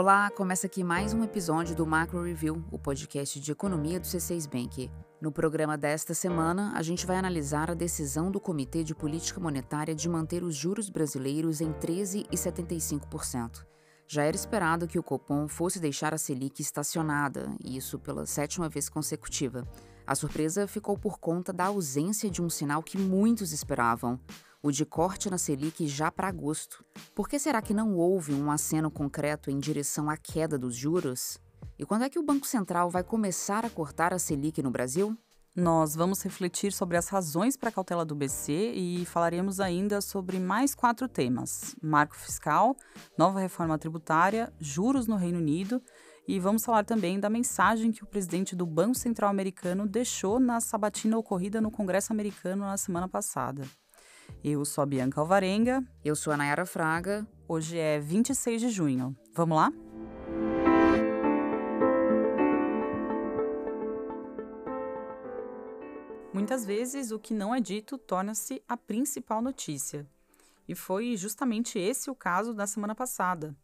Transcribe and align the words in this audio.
Olá, 0.00 0.30
começa 0.30 0.66
aqui 0.66 0.82
mais 0.82 1.12
um 1.12 1.22
episódio 1.22 1.76
do 1.76 1.86
Macro 1.86 2.22
Review, 2.22 2.64
o 2.70 2.78
podcast 2.78 3.38
de 3.38 3.52
economia 3.52 4.00
do 4.00 4.06
C6 4.06 4.48
Bank. 4.48 4.90
No 5.20 5.30
programa 5.30 5.76
desta 5.76 6.14
semana, 6.14 6.72
a 6.74 6.80
gente 6.80 7.04
vai 7.04 7.16
analisar 7.16 7.70
a 7.70 7.74
decisão 7.74 8.30
do 8.30 8.40
Comitê 8.40 8.82
de 8.82 8.94
Política 8.94 9.38
Monetária 9.38 9.94
de 9.94 10.08
manter 10.08 10.42
os 10.42 10.56
juros 10.56 10.88
brasileiros 10.88 11.60
em 11.60 11.70
13,75%. 11.74 13.66
Já 14.06 14.22
era 14.22 14.34
esperado 14.34 14.88
que 14.88 14.98
o 14.98 15.02
Copom 15.02 15.46
fosse 15.46 15.78
deixar 15.78 16.14
a 16.14 16.18
Selic 16.18 16.62
estacionada, 16.62 17.54
e 17.62 17.76
isso 17.76 17.98
pela 17.98 18.24
sétima 18.24 18.70
vez 18.70 18.88
consecutiva. 18.88 19.68
A 20.06 20.14
surpresa 20.14 20.66
ficou 20.66 20.96
por 20.96 21.18
conta 21.18 21.52
da 21.52 21.66
ausência 21.66 22.30
de 22.30 22.40
um 22.40 22.48
sinal 22.48 22.82
que 22.82 22.96
muitos 22.96 23.52
esperavam 23.52 24.18
o 24.62 24.70
de 24.70 24.84
corte 24.84 25.30
na 25.30 25.38
Selic 25.38 25.86
já 25.86 26.10
para 26.10 26.28
agosto. 26.28 26.84
Por 27.14 27.28
que 27.28 27.38
será 27.38 27.62
que 27.62 27.74
não 27.74 27.96
houve 27.96 28.32
um 28.32 28.50
aceno 28.50 28.90
concreto 28.90 29.50
em 29.50 29.58
direção 29.58 30.10
à 30.10 30.16
queda 30.16 30.58
dos 30.58 30.74
juros? 30.74 31.38
E 31.78 31.84
quando 31.84 32.04
é 32.04 32.10
que 32.10 32.18
o 32.18 32.22
Banco 32.22 32.46
Central 32.46 32.90
vai 32.90 33.02
começar 33.02 33.64
a 33.64 33.70
cortar 33.70 34.12
a 34.12 34.18
Selic 34.18 34.62
no 34.62 34.70
Brasil? 34.70 35.16
Nós 35.56 35.94
vamos 35.94 36.22
refletir 36.22 36.72
sobre 36.72 36.96
as 36.96 37.08
razões 37.08 37.56
para 37.56 37.70
a 37.70 37.72
cautela 37.72 38.04
do 38.04 38.14
BC 38.14 38.52
e 38.74 39.04
falaremos 39.04 39.58
ainda 39.58 40.00
sobre 40.00 40.38
mais 40.38 40.74
quatro 40.74 41.08
temas: 41.08 41.74
marco 41.82 42.16
fiscal, 42.16 42.76
nova 43.18 43.40
reforma 43.40 43.76
tributária, 43.76 44.52
juros 44.60 45.06
no 45.08 45.16
Reino 45.16 45.38
Unido 45.38 45.82
e 46.28 46.38
vamos 46.38 46.64
falar 46.64 46.84
também 46.84 47.18
da 47.18 47.28
mensagem 47.28 47.90
que 47.90 48.04
o 48.04 48.06
presidente 48.06 48.54
do 48.54 48.64
Banco 48.64 48.94
Central 48.94 49.30
americano 49.30 49.88
deixou 49.88 50.38
na 50.38 50.60
sabatina 50.60 51.18
ocorrida 51.18 51.60
no 51.60 51.72
Congresso 51.72 52.12
americano 52.12 52.62
na 52.62 52.76
semana 52.76 53.08
passada. 53.08 53.64
Eu 54.42 54.64
sou 54.64 54.82
a 54.82 54.86
Bianca 54.86 55.20
Alvarenga. 55.20 55.84
Eu 56.04 56.16
sou 56.16 56.32
a 56.32 56.36
Nayara 56.36 56.64
Fraga. 56.64 57.26
Hoje 57.48 57.78
é 57.78 57.98
26 57.98 58.60
de 58.60 58.68
junho. 58.70 59.16
Vamos 59.34 59.56
lá? 59.56 59.72
Muitas 66.32 66.64
vezes 66.64 67.10
o 67.10 67.18
que 67.18 67.34
não 67.34 67.54
é 67.54 67.60
dito 67.60 67.98
torna-se 67.98 68.62
a 68.66 68.76
principal 68.76 69.42
notícia. 69.42 70.06
E 70.66 70.74
foi 70.74 71.16
justamente 71.16 71.78
esse 71.78 72.10
o 72.10 72.14
caso 72.14 72.54
da 72.54 72.66
semana 72.66 72.94
passada. 72.94 73.54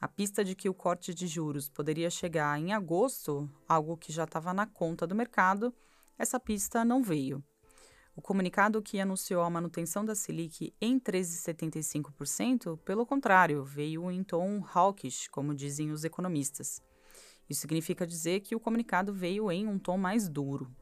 A 0.00 0.06
pista 0.06 0.44
de 0.44 0.54
que 0.54 0.68
o 0.68 0.74
corte 0.74 1.14
de 1.14 1.26
juros 1.26 1.68
poderia 1.68 2.10
chegar 2.10 2.58
em 2.58 2.72
agosto, 2.72 3.50
algo 3.68 3.96
que 3.96 4.12
já 4.12 4.24
estava 4.24 4.52
na 4.54 4.66
conta 4.66 5.06
do 5.06 5.14
mercado, 5.14 5.74
essa 6.18 6.38
pista 6.38 6.84
não 6.84 7.02
veio. 7.02 7.42
O 8.16 8.22
comunicado 8.22 8.80
que 8.80 8.98
anunciou 8.98 9.42
a 9.42 9.50
manutenção 9.50 10.02
da 10.02 10.14
Selic 10.14 10.74
em 10.80 10.98
13,75%, 10.98 12.78
pelo 12.78 13.04
contrário, 13.04 13.62
veio 13.62 14.10
em 14.10 14.24
tom 14.24 14.64
hawkish, 14.72 15.28
como 15.28 15.54
dizem 15.54 15.90
os 15.90 16.02
economistas. 16.02 16.82
Isso 17.48 17.60
significa 17.60 18.06
dizer 18.06 18.40
que 18.40 18.56
o 18.56 18.60
comunicado 18.60 19.12
veio 19.12 19.52
em 19.52 19.68
um 19.68 19.78
tom 19.78 19.98
mais 19.98 20.30
duro. 20.30 20.74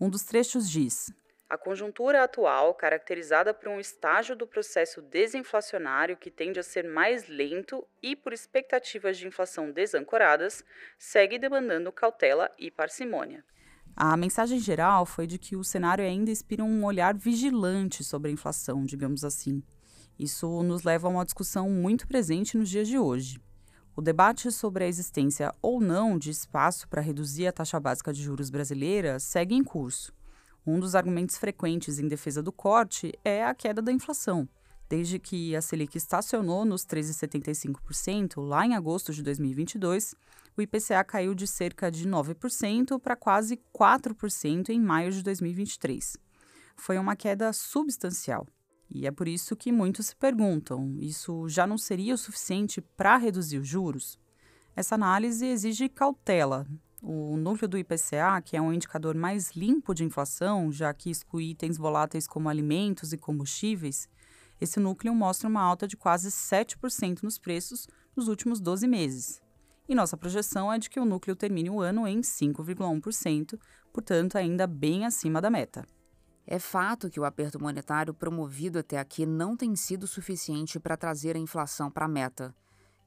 Um 0.00 0.08
dos 0.08 0.22
trechos 0.22 0.70
diz: 0.70 1.12
A 1.50 1.58
conjuntura 1.58 2.22
atual, 2.22 2.72
caracterizada 2.72 3.52
por 3.52 3.68
um 3.68 3.80
estágio 3.80 4.36
do 4.36 4.46
processo 4.46 5.02
desinflacionário 5.02 6.16
que 6.16 6.30
tende 6.30 6.60
a 6.60 6.62
ser 6.62 6.84
mais 6.88 7.26
lento 7.26 7.84
e 8.00 8.14
por 8.14 8.32
expectativas 8.32 9.18
de 9.18 9.26
inflação 9.26 9.72
desancoradas, 9.72 10.64
segue 10.96 11.40
demandando 11.40 11.90
cautela 11.90 12.48
e 12.56 12.70
parcimônia. 12.70 13.44
A 14.00 14.16
mensagem 14.16 14.60
geral 14.60 15.04
foi 15.04 15.26
de 15.26 15.38
que 15.38 15.56
o 15.56 15.64
cenário 15.64 16.04
ainda 16.04 16.30
inspira 16.30 16.62
um 16.62 16.84
olhar 16.84 17.16
vigilante 17.16 18.04
sobre 18.04 18.30
a 18.30 18.32
inflação, 18.32 18.84
digamos 18.84 19.24
assim. 19.24 19.60
Isso 20.16 20.62
nos 20.62 20.84
leva 20.84 21.08
a 21.08 21.10
uma 21.10 21.24
discussão 21.24 21.68
muito 21.68 22.06
presente 22.06 22.56
nos 22.56 22.68
dias 22.68 22.86
de 22.86 22.96
hoje. 22.96 23.40
O 23.96 24.00
debate 24.00 24.52
sobre 24.52 24.84
a 24.84 24.86
existência 24.86 25.52
ou 25.60 25.80
não 25.80 26.16
de 26.16 26.30
espaço 26.30 26.86
para 26.86 27.02
reduzir 27.02 27.48
a 27.48 27.52
taxa 27.52 27.80
básica 27.80 28.12
de 28.12 28.22
juros 28.22 28.50
brasileira 28.50 29.18
segue 29.18 29.56
em 29.56 29.64
curso. 29.64 30.12
Um 30.64 30.78
dos 30.78 30.94
argumentos 30.94 31.36
frequentes 31.36 31.98
em 31.98 32.06
defesa 32.06 32.40
do 32.40 32.52
corte 32.52 33.12
é 33.24 33.44
a 33.44 33.52
queda 33.52 33.82
da 33.82 33.90
inflação. 33.90 34.48
Desde 34.88 35.18
que 35.18 35.56
a 35.56 35.60
Selic 35.60 35.98
estacionou 35.98 36.64
nos 36.64 36.86
13,75% 36.86 38.46
lá 38.46 38.64
em 38.64 38.76
agosto 38.76 39.12
de 39.12 39.24
2022, 39.24 40.14
o 40.58 40.62
IPCA 40.62 41.04
caiu 41.04 41.34
de 41.34 41.46
cerca 41.46 41.90
de 41.90 42.08
9% 42.08 42.98
para 43.00 43.14
quase 43.14 43.60
4% 43.72 44.70
em 44.70 44.80
maio 44.80 45.12
de 45.12 45.22
2023. 45.22 46.16
Foi 46.76 46.98
uma 46.98 47.14
queda 47.14 47.52
substancial. 47.52 48.46
E 48.90 49.06
é 49.06 49.10
por 49.10 49.28
isso 49.28 49.54
que 49.54 49.70
muitos 49.70 50.06
se 50.06 50.16
perguntam: 50.16 50.96
isso 50.98 51.48
já 51.48 51.66
não 51.66 51.78
seria 51.78 52.14
o 52.14 52.18
suficiente 52.18 52.80
para 52.80 53.16
reduzir 53.16 53.58
os 53.58 53.68
juros? 53.68 54.18
Essa 54.74 54.94
análise 54.94 55.46
exige 55.46 55.88
cautela. 55.88 56.66
O 57.00 57.36
núcleo 57.36 57.68
do 57.68 57.78
IPCA, 57.78 58.40
que 58.44 58.56
é 58.56 58.60
um 58.60 58.72
indicador 58.72 59.14
mais 59.14 59.52
limpo 59.52 59.94
de 59.94 60.02
inflação, 60.02 60.72
já 60.72 60.92
que 60.92 61.10
exclui 61.10 61.50
itens 61.50 61.76
voláteis 61.76 62.26
como 62.26 62.48
alimentos 62.48 63.12
e 63.12 63.18
combustíveis, 63.18 64.08
esse 64.60 64.80
núcleo 64.80 65.14
mostra 65.14 65.48
uma 65.48 65.62
alta 65.62 65.86
de 65.86 65.96
quase 65.96 66.30
7% 66.30 67.22
nos 67.22 67.38
preços 67.38 67.86
nos 68.16 68.26
últimos 68.26 68.60
12 68.60 68.88
meses. 68.88 69.40
E 69.88 69.94
nossa 69.94 70.18
projeção 70.18 70.70
é 70.70 70.78
de 70.78 70.90
que 70.90 71.00
o 71.00 71.04
núcleo 71.06 71.34
termine 71.34 71.70
o 71.70 71.80
ano 71.80 72.06
em 72.06 72.20
5,1%, 72.20 73.58
portanto, 73.90 74.36
ainda 74.36 74.66
bem 74.66 75.06
acima 75.06 75.40
da 75.40 75.48
meta. 75.48 75.86
É 76.46 76.58
fato 76.58 77.08
que 77.08 77.18
o 77.18 77.24
aperto 77.24 77.58
monetário 77.58 78.12
promovido 78.12 78.78
até 78.78 78.98
aqui 78.98 79.24
não 79.24 79.56
tem 79.56 79.74
sido 79.74 80.06
suficiente 80.06 80.78
para 80.78 80.96
trazer 80.96 81.36
a 81.36 81.38
inflação 81.38 81.90
para 81.90 82.04
a 82.04 82.08
meta, 82.08 82.54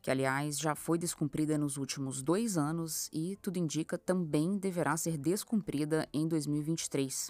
que, 0.02 0.10
aliás, 0.10 0.58
já 0.58 0.74
foi 0.74 0.98
descumprida 0.98 1.56
nos 1.56 1.78
últimos 1.78 2.24
dois 2.24 2.58
anos 2.58 3.08
e, 3.14 3.38
tudo 3.42 3.58
indica, 3.58 3.96
também 3.98 4.58
deverá 4.58 4.98
ser 4.98 5.20
descumprida 5.20 6.08
em 6.12 6.28
2023. 6.28 7.30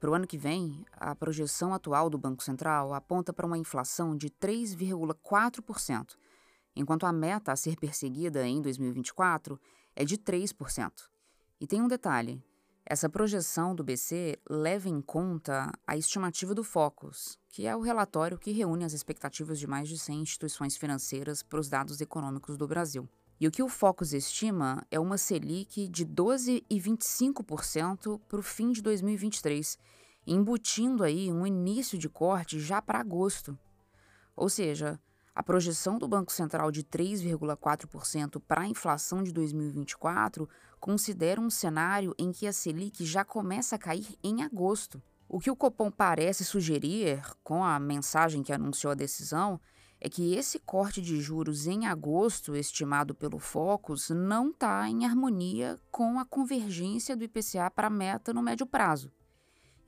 Para 0.00 0.10
o 0.10 0.14
ano 0.14 0.26
que 0.26 0.38
vem, 0.38 0.84
a 0.92 1.14
projeção 1.14 1.74
atual 1.74 2.08
do 2.08 2.16
Banco 2.16 2.42
Central 2.42 2.94
aponta 2.94 3.32
para 3.32 3.46
uma 3.46 3.58
inflação 3.58 4.16
de 4.16 4.30
3,4%, 4.30 6.16
enquanto 6.78 7.04
a 7.04 7.12
meta 7.12 7.52
a 7.52 7.56
ser 7.56 7.76
perseguida 7.76 8.46
em 8.46 8.62
2024 8.62 9.60
é 9.96 10.04
de 10.04 10.16
3%. 10.16 10.92
E 11.60 11.66
tem 11.66 11.82
um 11.82 11.88
detalhe: 11.88 12.40
essa 12.86 13.08
projeção 13.08 13.74
do 13.74 13.82
BC 13.82 14.38
leva 14.48 14.88
em 14.88 15.02
conta 15.02 15.72
a 15.84 15.96
estimativa 15.96 16.54
do 16.54 16.62
Focus, 16.62 17.36
que 17.48 17.66
é 17.66 17.74
o 17.76 17.80
relatório 17.80 18.38
que 18.38 18.52
reúne 18.52 18.84
as 18.84 18.92
expectativas 18.92 19.58
de 19.58 19.66
mais 19.66 19.88
de 19.88 19.98
100 19.98 20.22
instituições 20.22 20.76
financeiras 20.76 21.42
para 21.42 21.58
os 21.58 21.68
dados 21.68 22.00
econômicos 22.00 22.56
do 22.56 22.68
Brasil. 22.68 23.08
E 23.40 23.46
o 23.46 23.50
que 23.50 23.62
o 23.62 23.68
Focus 23.68 24.12
estima 24.12 24.84
é 24.90 24.98
uma 24.98 25.18
Selic 25.18 25.88
de 25.88 26.06
12,25% 26.06 28.20
para 28.28 28.38
o 28.38 28.42
fim 28.42 28.72
de 28.72 28.80
2023, 28.82 29.78
embutindo 30.26 31.04
aí 31.04 31.32
um 31.32 31.46
início 31.46 31.98
de 31.98 32.08
corte 32.08 32.60
já 32.60 32.80
para 32.80 33.00
agosto. 33.00 33.58
Ou 34.34 34.48
seja, 34.48 34.98
a 35.38 35.42
projeção 35.44 35.98
do 35.98 36.08
Banco 36.08 36.32
Central 36.32 36.72
de 36.72 36.82
3,4% 36.82 38.42
para 38.44 38.62
a 38.62 38.66
inflação 38.66 39.22
de 39.22 39.32
2024 39.32 40.48
considera 40.80 41.40
um 41.40 41.48
cenário 41.48 42.12
em 42.18 42.32
que 42.32 42.44
a 42.44 42.52
Selic 42.52 43.06
já 43.06 43.24
começa 43.24 43.76
a 43.76 43.78
cair 43.78 44.18
em 44.20 44.42
agosto. 44.42 45.00
O 45.28 45.38
que 45.38 45.48
o 45.48 45.54
Copom 45.54 45.92
parece 45.92 46.44
sugerir, 46.44 47.22
com 47.44 47.62
a 47.62 47.78
mensagem 47.78 48.42
que 48.42 48.52
anunciou 48.52 48.90
a 48.90 48.96
decisão, 48.96 49.60
é 50.00 50.08
que 50.08 50.34
esse 50.34 50.58
corte 50.58 51.00
de 51.00 51.20
juros 51.20 51.68
em 51.68 51.86
agosto, 51.86 52.56
estimado 52.56 53.14
pelo 53.14 53.38
Focus, 53.38 54.10
não 54.10 54.50
está 54.50 54.88
em 54.88 55.06
harmonia 55.06 55.78
com 55.88 56.18
a 56.18 56.24
convergência 56.24 57.16
do 57.16 57.22
IPCA 57.22 57.70
para 57.70 57.86
a 57.86 57.90
meta 57.90 58.34
no 58.34 58.42
médio 58.42 58.66
prazo. 58.66 59.08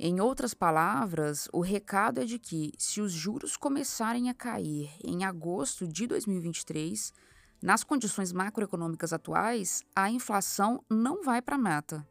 Em 0.03 0.19
outras 0.19 0.55
palavras, 0.55 1.47
o 1.53 1.61
recado 1.61 2.23
é 2.23 2.25
de 2.25 2.39
que, 2.39 2.73
se 2.79 3.03
os 3.03 3.13
juros 3.13 3.55
começarem 3.55 4.31
a 4.31 4.35
cair 4.35 4.91
em 5.05 5.25
agosto 5.25 5.87
de 5.87 6.07
2023, 6.07 7.13
nas 7.63 7.85
condições 7.85 8.33
macroeconômicas 8.33 9.13
atuais, 9.13 9.83
a 9.95 10.11
inflação 10.11 10.83
não 10.89 11.23
vai 11.23 11.43
para 11.43 11.57
a 11.57 11.59
meta. 11.59 12.09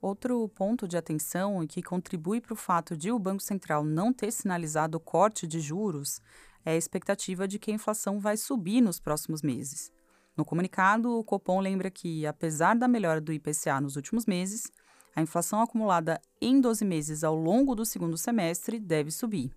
Outro 0.00 0.48
ponto 0.50 0.86
de 0.86 0.96
atenção 0.96 1.64
e 1.64 1.66
que 1.66 1.82
contribui 1.82 2.40
para 2.40 2.52
o 2.52 2.56
fato 2.56 2.96
de 2.96 3.10
o 3.10 3.18
Banco 3.18 3.42
Central 3.42 3.82
não 3.82 4.12
ter 4.12 4.30
sinalizado 4.30 4.96
o 4.96 5.00
corte 5.00 5.44
de 5.44 5.58
juros 5.58 6.20
é 6.64 6.74
a 6.74 6.76
expectativa 6.76 7.48
de 7.48 7.58
que 7.58 7.72
a 7.72 7.74
inflação 7.74 8.20
vai 8.20 8.36
subir 8.36 8.80
nos 8.80 9.00
próximos 9.00 9.42
meses. 9.42 9.90
No 10.36 10.44
comunicado, 10.44 11.10
o 11.10 11.24
Copom 11.24 11.58
lembra 11.58 11.90
que, 11.90 12.24
apesar 12.24 12.76
da 12.76 12.86
melhora 12.86 13.20
do 13.20 13.32
IPCA 13.32 13.80
nos 13.80 13.96
últimos 13.96 14.26
meses, 14.26 14.70
a 15.14 15.22
inflação 15.22 15.60
acumulada 15.60 16.20
em 16.40 16.60
12 16.60 16.84
meses 16.84 17.22
ao 17.22 17.34
longo 17.34 17.74
do 17.74 17.84
segundo 17.84 18.16
semestre 18.16 18.78
deve 18.78 19.10
subir. 19.10 19.52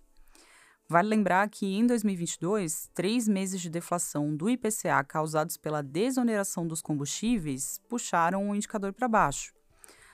Vale 0.88 1.08
lembrar 1.08 1.50
que 1.50 1.66
em 1.66 1.88
2022, 1.88 2.92
três 2.94 3.28
meses 3.28 3.60
de 3.60 3.72
deflação 3.72 4.36
do 4.36 4.50
IPCA 4.50 5.04
causados 5.04 5.58
pela 5.58 5.82
desoneração 5.82 6.68
dos 6.68 6.82
combustíveis 6.82 7.82
puxaram 7.90 8.50
o 8.50 8.56
indicador 8.56 8.94
para 8.94 9.08
baixo. 9.08 9.52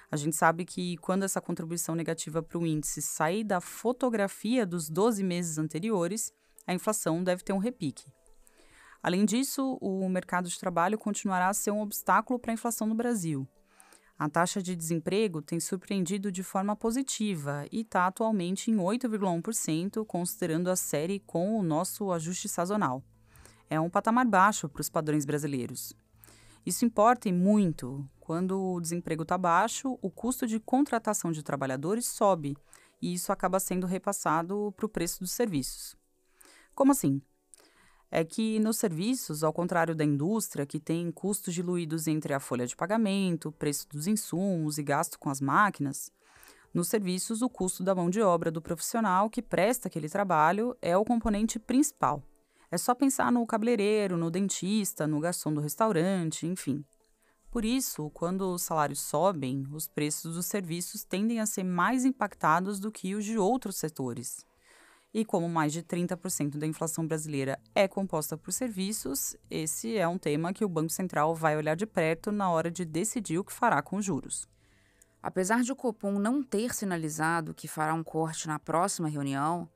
A 0.10 0.16
gente 0.16 0.36
sabe 0.36 0.64
que 0.64 0.98
quando 0.98 1.24
essa 1.24 1.42
contribuição 1.42 1.96
negativa 1.96 2.42
para 2.42 2.58
o 2.58 2.66
índice 2.66 3.02
sair 3.02 3.44
da 3.44 3.60
fotografia 3.60 4.66
dos 4.66 4.90
12 4.90 5.24
meses 5.24 5.58
anteriores, 5.58 6.34
a 6.66 6.74
inflação 6.74 7.24
deve 7.24 7.44
ter 7.44 7.54
um 7.54 7.58
repique. 7.58 8.12
Além 9.04 9.26
disso, 9.26 9.78
o 9.82 10.08
mercado 10.08 10.48
de 10.48 10.60
trabalho 10.60 10.98
continuará 10.98 11.50
a 11.50 11.54
ser 11.54 11.72
um 11.72 11.82
obstáculo 11.82 12.40
para 12.40 12.52
a 12.52 12.54
inflação 12.54 12.88
no 12.88 12.96
Brasil. 12.96 13.48
A 14.22 14.30
taxa 14.30 14.62
de 14.62 14.76
desemprego 14.76 15.42
tem 15.42 15.60
surpreendido 15.60 16.32
de 16.32 16.44
forma 16.44 16.76
positiva 16.76 17.66
e 17.72 17.82
está 17.82 18.06
atualmente 18.06 18.70
em 18.70 18.76
8,1%, 18.76 20.06
considerando 20.06 20.70
a 20.70 20.76
série 20.76 21.20
com 21.22 21.58
o 21.58 21.64
nosso 21.64 22.12
ajuste 22.12 22.48
sazonal. 22.48 23.04
É 23.68 23.80
um 23.80 23.90
patamar 23.90 24.28
baixo 24.28 24.70
para 24.70 24.80
os 24.80 24.92
padrões 24.92 25.26
brasileiros. 25.26 25.96
Isso 26.64 26.86
importa 26.86 27.30
e 27.30 27.34
muito. 27.34 28.08
Quando 28.20 28.62
o 28.62 28.80
desemprego 28.80 29.24
está 29.24 29.40
baixo, 29.40 29.98
o 30.04 30.12
custo 30.12 30.46
de 30.46 30.60
contratação 30.60 31.32
de 31.32 31.42
trabalhadores 31.42 32.06
sobe 32.06 32.56
e 33.02 33.16
isso 33.16 33.32
acaba 33.32 33.60
sendo 33.60 33.88
repassado 33.88 34.72
para 34.78 34.86
o 34.86 34.90
preço 34.90 35.22
dos 35.22 35.32
serviços. 35.32 35.96
Como 36.76 36.92
assim? 36.92 37.24
É 38.12 38.26
que 38.26 38.60
nos 38.60 38.78
serviços, 38.78 39.44
ao 39.44 39.54
contrário 39.54 39.96
da 39.96 40.04
indústria, 40.04 40.66
que 40.66 40.80
tem 40.80 41.10
custos 41.12 41.54
diluídos 41.54 42.08
entre 42.08 42.34
a 42.34 42.40
folha 42.42 42.68
de 42.68 42.76
pagamento, 42.76 43.54
preço 43.54 43.88
dos 43.90 44.06
insumos 44.06 44.78
e 44.78 44.84
gasto 44.84 45.18
com 45.18 45.30
as 45.30 45.40
máquinas, 45.40 46.12
nos 46.74 46.88
serviços, 46.88 47.42
o 47.42 47.50
custo 47.50 47.84
da 47.84 47.94
mão 47.94 48.10
de 48.10 48.22
obra 48.22 48.50
do 48.50 48.62
profissional 48.62 49.30
que 49.30 49.42
presta 49.42 49.90
aquele 49.90 50.08
trabalho 50.08 50.76
é 50.82 50.96
o 50.96 51.04
componente 51.04 51.60
principal. 51.60 52.24
É 52.70 52.78
só 52.78 52.96
pensar 52.96 53.30
no 53.30 53.46
cabeleireiro, 53.46 54.16
no 54.16 54.32
dentista, 54.32 55.06
no 55.06 55.20
garçom 55.20 55.54
do 55.54 55.60
restaurante, 55.60 56.48
enfim. 56.48 56.86
Por 57.52 57.66
isso, 57.66 58.10
quando 58.12 58.54
os 58.54 58.62
salários 58.62 59.02
sobem, 59.02 59.68
os 59.74 59.90
preços 59.90 60.36
dos 60.36 60.46
serviços 60.46 61.04
tendem 61.04 61.42
a 61.42 61.46
ser 61.46 61.64
mais 61.66 62.06
impactados 62.06 62.80
do 62.80 62.90
que 62.90 63.14
os 63.14 63.26
de 63.26 63.38
outros 63.38 63.76
setores. 63.76 64.46
E 65.14 65.26
como 65.26 65.50
mais 65.50 65.74
de 65.74 65.84
30% 65.84 66.58
da 66.58 66.66
inflação 66.66 67.06
brasileira 67.06 67.60
é 67.76 67.86
composta 67.86 68.38
por 68.38 68.54
serviços, 68.54 69.36
esse 69.50 69.98
é 69.98 70.08
um 70.08 70.18
tema 70.18 70.54
que 70.54 70.64
o 70.64 70.70
Banco 70.70 70.90
Central 70.90 71.36
vai 71.36 71.58
olhar 71.58 71.76
de 71.76 71.86
perto 71.86 72.32
na 72.32 72.50
hora 72.50 72.72
de 72.72 72.86
decidir 72.86 73.38
o 73.38 73.44
que 73.44 73.52
fará 73.52 73.82
com 73.82 73.98
os 73.98 74.06
juros. 74.06 74.48
Apesar 75.22 75.64
de 75.64 75.72
o 75.72 75.76
Copom 75.76 76.18
não 76.18 76.42
ter 76.42 76.74
sinalizado 76.74 77.54
que 77.54 77.68
fará 77.68 77.94
um 77.94 78.04
corte 78.04 78.48
na 78.48 78.58
próxima 78.58 79.10
reunião, 79.10 79.70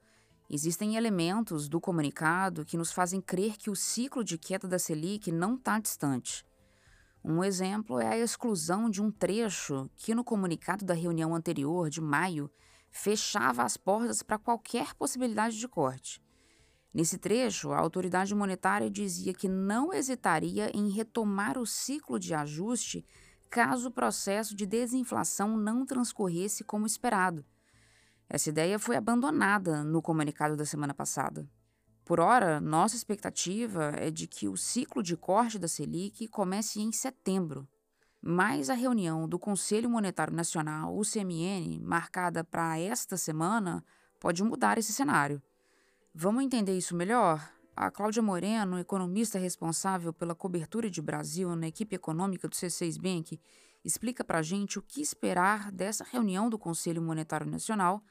existem 0.49 0.95
elementos 0.95 1.67
do 1.67 1.81
comunicado 1.81 2.63
que 2.63 2.77
nos 2.77 2.93
fazem 2.93 3.19
crer 3.19 3.57
que 3.57 3.69
o 3.69 3.75
ciclo 3.75 4.23
de 4.23 4.37
queda 4.37 4.69
da 4.69 4.79
Selic 4.79 5.33
não 5.33 5.55
está 5.55 5.77
distante. 5.79 6.45
Um 7.21 7.43
exemplo 7.43 7.99
é 7.99 8.07
a 8.07 8.17
exclusão 8.17 8.89
de 8.89 9.01
um 9.01 9.11
trecho 9.11 9.89
que, 9.97 10.15
no 10.15 10.23
comunicado 10.23 10.85
da 10.85 10.93
reunião 10.93 11.35
anterior, 11.35 11.89
de 11.89 11.99
maio, 11.99 12.49
fechava 12.95 13.61
as 13.63 13.75
portas 13.75 14.23
para 14.23 14.39
qualquer 14.39 14.93
possibilidade 14.93 15.59
de 15.59 15.67
corte. 15.67 16.21
Nesse 16.93 17.17
trecho, 17.17 17.73
a 17.73 17.77
autoridade 17.77 18.33
monetária 18.33 18.89
dizia 18.89 19.33
que 19.33 19.49
não 19.49 19.93
hesitaria 19.93 20.71
em 20.73 20.89
retomar 20.89 21.57
o 21.57 21.65
ciclo 21.65 22.17
de 22.17 22.33
ajuste 22.33 23.05
caso 23.49 23.89
o 23.89 23.91
processo 23.91 24.55
de 24.55 24.65
desinflação 24.65 25.57
não 25.57 25.85
transcorresse 25.85 26.63
como 26.63 26.87
esperado. 26.87 27.45
Essa 28.29 28.47
ideia 28.49 28.79
foi 28.79 28.95
abandonada 28.95 29.83
no 29.83 30.01
comunicado 30.01 30.55
da 30.55 30.65
semana 30.65 30.93
passada. 30.93 31.45
Por 32.05 32.21
hora, 32.21 32.61
nossa 32.61 32.95
expectativa 32.95 33.91
é 33.97 34.09
de 34.09 34.25
que 34.25 34.47
o 34.47 34.55
ciclo 34.55 35.03
de 35.03 35.17
corte 35.17 35.59
da 35.59 35.67
Selic 35.67 36.29
comece 36.29 36.79
em 36.79 36.93
setembro. 36.93 37.67
Mas 38.27 38.71
a 38.71 38.73
reunião 38.73 39.29
do 39.29 39.37
Conselho 39.37 39.87
Monetário 39.87 40.33
Nacional, 40.33 40.97
o 40.97 41.03
CMN, 41.03 41.79
marcada 41.83 42.43
para 42.43 42.79
esta 42.79 43.15
semana, 43.17 43.85
pode 44.19 44.43
mudar 44.43 44.79
esse 44.79 44.91
cenário. 44.91 45.39
Vamos 46.11 46.43
entender 46.43 46.75
isso 46.75 46.95
melhor? 46.95 47.47
A 47.75 47.91
Cláudia 47.91 48.23
Moreno, 48.23 48.79
economista 48.79 49.37
responsável 49.37 50.11
pela 50.11 50.33
cobertura 50.33 50.89
de 50.89 51.03
Brasil 51.03 51.55
na 51.55 51.67
equipe 51.67 51.95
econômica 51.95 52.47
do 52.47 52.55
C6 52.55 52.99
Bank, 52.99 53.39
explica 53.83 54.23
para 54.23 54.39
a 54.39 54.41
gente 54.41 54.79
o 54.79 54.81
que 54.81 55.03
esperar 55.03 55.71
dessa 55.71 56.03
reunião 56.03 56.49
do 56.49 56.57
Conselho 56.57 57.03
Monetário 57.03 57.45
Nacional 57.45 58.03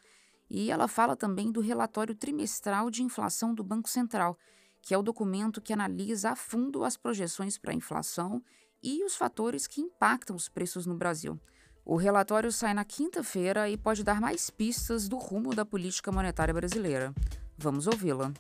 e 0.49 0.71
ela 0.71 0.87
fala 0.87 1.17
também 1.17 1.51
do 1.51 1.61
relatório 1.61 2.15
trimestral 2.15 2.89
de 2.89 3.03
inflação 3.03 3.53
do 3.53 3.65
Banco 3.65 3.89
Central, 3.89 4.39
que 4.81 4.95
é 4.95 4.99
o 4.99 5.03
documento 5.03 5.61
que 5.61 5.73
analisa 5.73 6.31
a 6.31 6.37
fundo 6.37 6.85
as 6.85 6.97
projeções 6.97 7.59
para 7.59 7.73
a 7.73 7.75
inflação 7.75 8.41
e 8.85 9.03
os 9.03 9.17
fatores 9.17 9.67
que 9.67 9.81
impactam 9.81 10.37
os 10.37 10.49
preços 10.49 10.85
no 10.85 10.95
Brasil. 10.95 11.41
O 11.87 11.97
relatório 11.97 12.53
sai 12.53 12.75
na 12.75 12.85
quinta-feira 12.85 13.69
e 13.69 13.79
pode 13.79 14.05
dar 14.05 14.21
mais 14.21 14.51
pistas 14.51 15.09
do 15.09 15.17
rumo 15.17 15.55
da 15.55 15.65
política 15.65 16.13
monetária 16.13 16.53
brasileira. 16.53 17.15
Vamos 17.57 17.87
ouvi-la. 17.87 18.33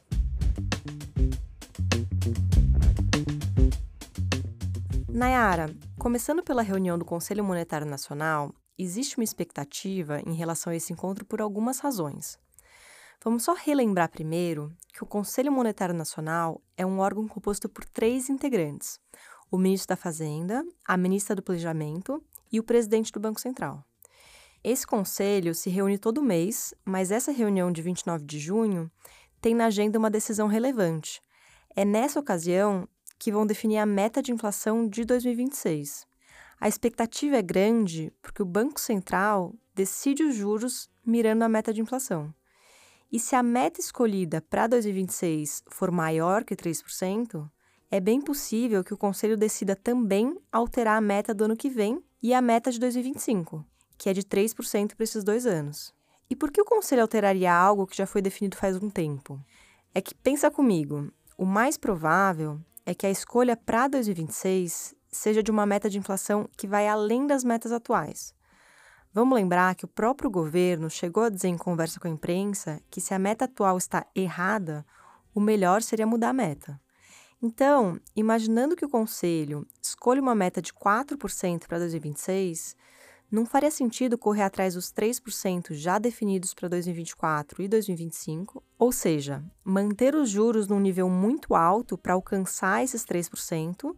Nayara, 5.08 5.74
começando 5.98 6.42
pela 6.42 6.62
reunião 6.62 6.98
do 6.98 7.04
Conselho 7.04 7.44
Monetário 7.44 7.86
Nacional, 7.86 8.52
existe 8.76 9.16
uma 9.16 9.24
expectativa 9.24 10.20
em 10.26 10.34
relação 10.34 10.72
a 10.72 10.76
esse 10.76 10.92
encontro 10.92 11.24
por 11.24 11.40
algumas 11.40 11.78
razões. 11.78 12.38
Vamos 13.22 13.44
só 13.44 13.54
relembrar 13.54 14.10
primeiro 14.10 14.70
que 14.92 15.02
o 15.02 15.06
Conselho 15.06 15.50
Monetário 15.50 15.94
Nacional 15.94 16.60
é 16.76 16.84
um 16.84 16.98
órgão 16.98 17.26
composto 17.26 17.68
por 17.70 17.84
três 17.84 18.28
integrantes: 18.28 19.00
o 19.54 19.58
ministro 19.58 19.90
da 19.90 19.96
Fazenda, 19.96 20.66
a 20.84 20.96
ministra 20.96 21.36
do 21.36 21.42
Planejamento 21.42 22.20
e 22.50 22.58
o 22.58 22.64
presidente 22.64 23.12
do 23.12 23.20
Banco 23.20 23.40
Central. 23.40 23.84
Esse 24.64 24.84
conselho 24.84 25.54
se 25.54 25.70
reúne 25.70 25.96
todo 25.96 26.20
mês, 26.20 26.74
mas 26.84 27.12
essa 27.12 27.30
reunião 27.30 27.70
de 27.70 27.80
29 27.80 28.24
de 28.24 28.40
junho 28.40 28.90
tem 29.40 29.54
na 29.54 29.66
agenda 29.66 29.96
uma 29.96 30.10
decisão 30.10 30.48
relevante. 30.48 31.22
É 31.76 31.84
nessa 31.84 32.18
ocasião 32.18 32.88
que 33.16 33.30
vão 33.30 33.46
definir 33.46 33.78
a 33.78 33.86
meta 33.86 34.20
de 34.20 34.32
inflação 34.32 34.88
de 34.88 35.04
2026. 35.04 36.04
A 36.60 36.66
expectativa 36.66 37.36
é 37.36 37.42
grande 37.42 38.12
porque 38.20 38.42
o 38.42 38.46
Banco 38.46 38.80
Central 38.80 39.54
decide 39.72 40.24
os 40.24 40.34
juros 40.34 40.90
mirando 41.06 41.44
a 41.44 41.48
meta 41.48 41.72
de 41.72 41.80
inflação. 41.80 42.34
E 43.12 43.20
se 43.20 43.36
a 43.36 43.42
meta 43.42 43.78
escolhida 43.78 44.40
para 44.40 44.66
2026 44.66 45.62
for 45.68 45.92
maior 45.92 46.42
que 46.42 46.56
3%, 46.56 47.48
é 47.94 48.00
bem 48.00 48.20
possível 48.20 48.82
que 48.82 48.92
o 48.92 48.98
Conselho 48.98 49.36
decida 49.36 49.76
também 49.76 50.36
alterar 50.50 50.98
a 50.98 51.00
meta 51.00 51.32
do 51.32 51.44
ano 51.44 51.56
que 51.56 51.70
vem 51.70 52.02
e 52.20 52.34
a 52.34 52.42
meta 52.42 52.68
de 52.72 52.80
2025, 52.80 53.64
que 53.96 54.10
é 54.10 54.12
de 54.12 54.24
3% 54.24 54.96
para 54.96 55.04
esses 55.04 55.22
dois 55.22 55.46
anos. 55.46 55.94
E 56.28 56.34
por 56.34 56.50
que 56.50 56.60
o 56.60 56.64
Conselho 56.64 57.02
alteraria 57.02 57.54
algo 57.54 57.86
que 57.86 57.96
já 57.96 58.04
foi 58.04 58.20
definido 58.20 58.56
faz 58.56 58.76
um 58.82 58.90
tempo? 58.90 59.40
É 59.94 60.00
que, 60.00 60.12
pensa 60.12 60.50
comigo, 60.50 61.08
o 61.38 61.46
mais 61.46 61.78
provável 61.78 62.58
é 62.84 62.96
que 62.96 63.06
a 63.06 63.10
escolha 63.12 63.56
para 63.56 63.86
2026 63.86 64.92
seja 65.12 65.40
de 65.40 65.52
uma 65.52 65.64
meta 65.64 65.88
de 65.88 65.96
inflação 65.96 66.48
que 66.56 66.66
vai 66.66 66.88
além 66.88 67.28
das 67.28 67.44
metas 67.44 67.70
atuais. 67.70 68.34
Vamos 69.12 69.36
lembrar 69.36 69.76
que 69.76 69.84
o 69.84 69.88
próprio 69.88 70.28
governo 70.28 70.90
chegou 70.90 71.22
a 71.22 71.28
dizer 71.28 71.46
em 71.46 71.56
conversa 71.56 72.00
com 72.00 72.08
a 72.08 72.10
imprensa 72.10 72.80
que 72.90 73.00
se 73.00 73.14
a 73.14 73.20
meta 73.20 73.44
atual 73.44 73.78
está 73.78 74.04
errada, 74.16 74.84
o 75.32 75.38
melhor 75.38 75.80
seria 75.80 76.08
mudar 76.08 76.30
a 76.30 76.32
meta. 76.32 76.82
Então, 77.46 78.00
imaginando 78.16 78.74
que 78.74 78.86
o 78.86 78.88
Conselho 78.88 79.66
escolha 79.82 80.22
uma 80.22 80.34
meta 80.34 80.62
de 80.62 80.72
4% 80.72 81.66
para 81.68 81.78
2026, 81.78 82.74
não 83.30 83.44
faria 83.44 83.70
sentido 83.70 84.16
correr 84.16 84.44
atrás 84.44 84.72
dos 84.72 84.90
3% 84.90 85.74
já 85.74 85.98
definidos 85.98 86.54
para 86.54 86.70
2024 86.70 87.62
e 87.62 87.68
2025, 87.68 88.62
ou 88.78 88.90
seja, 88.90 89.44
manter 89.62 90.14
os 90.14 90.30
juros 90.30 90.66
num 90.68 90.80
nível 90.80 91.10
muito 91.10 91.54
alto 91.54 91.98
para 91.98 92.14
alcançar 92.14 92.82
esses 92.82 93.04
3%, 93.04 93.94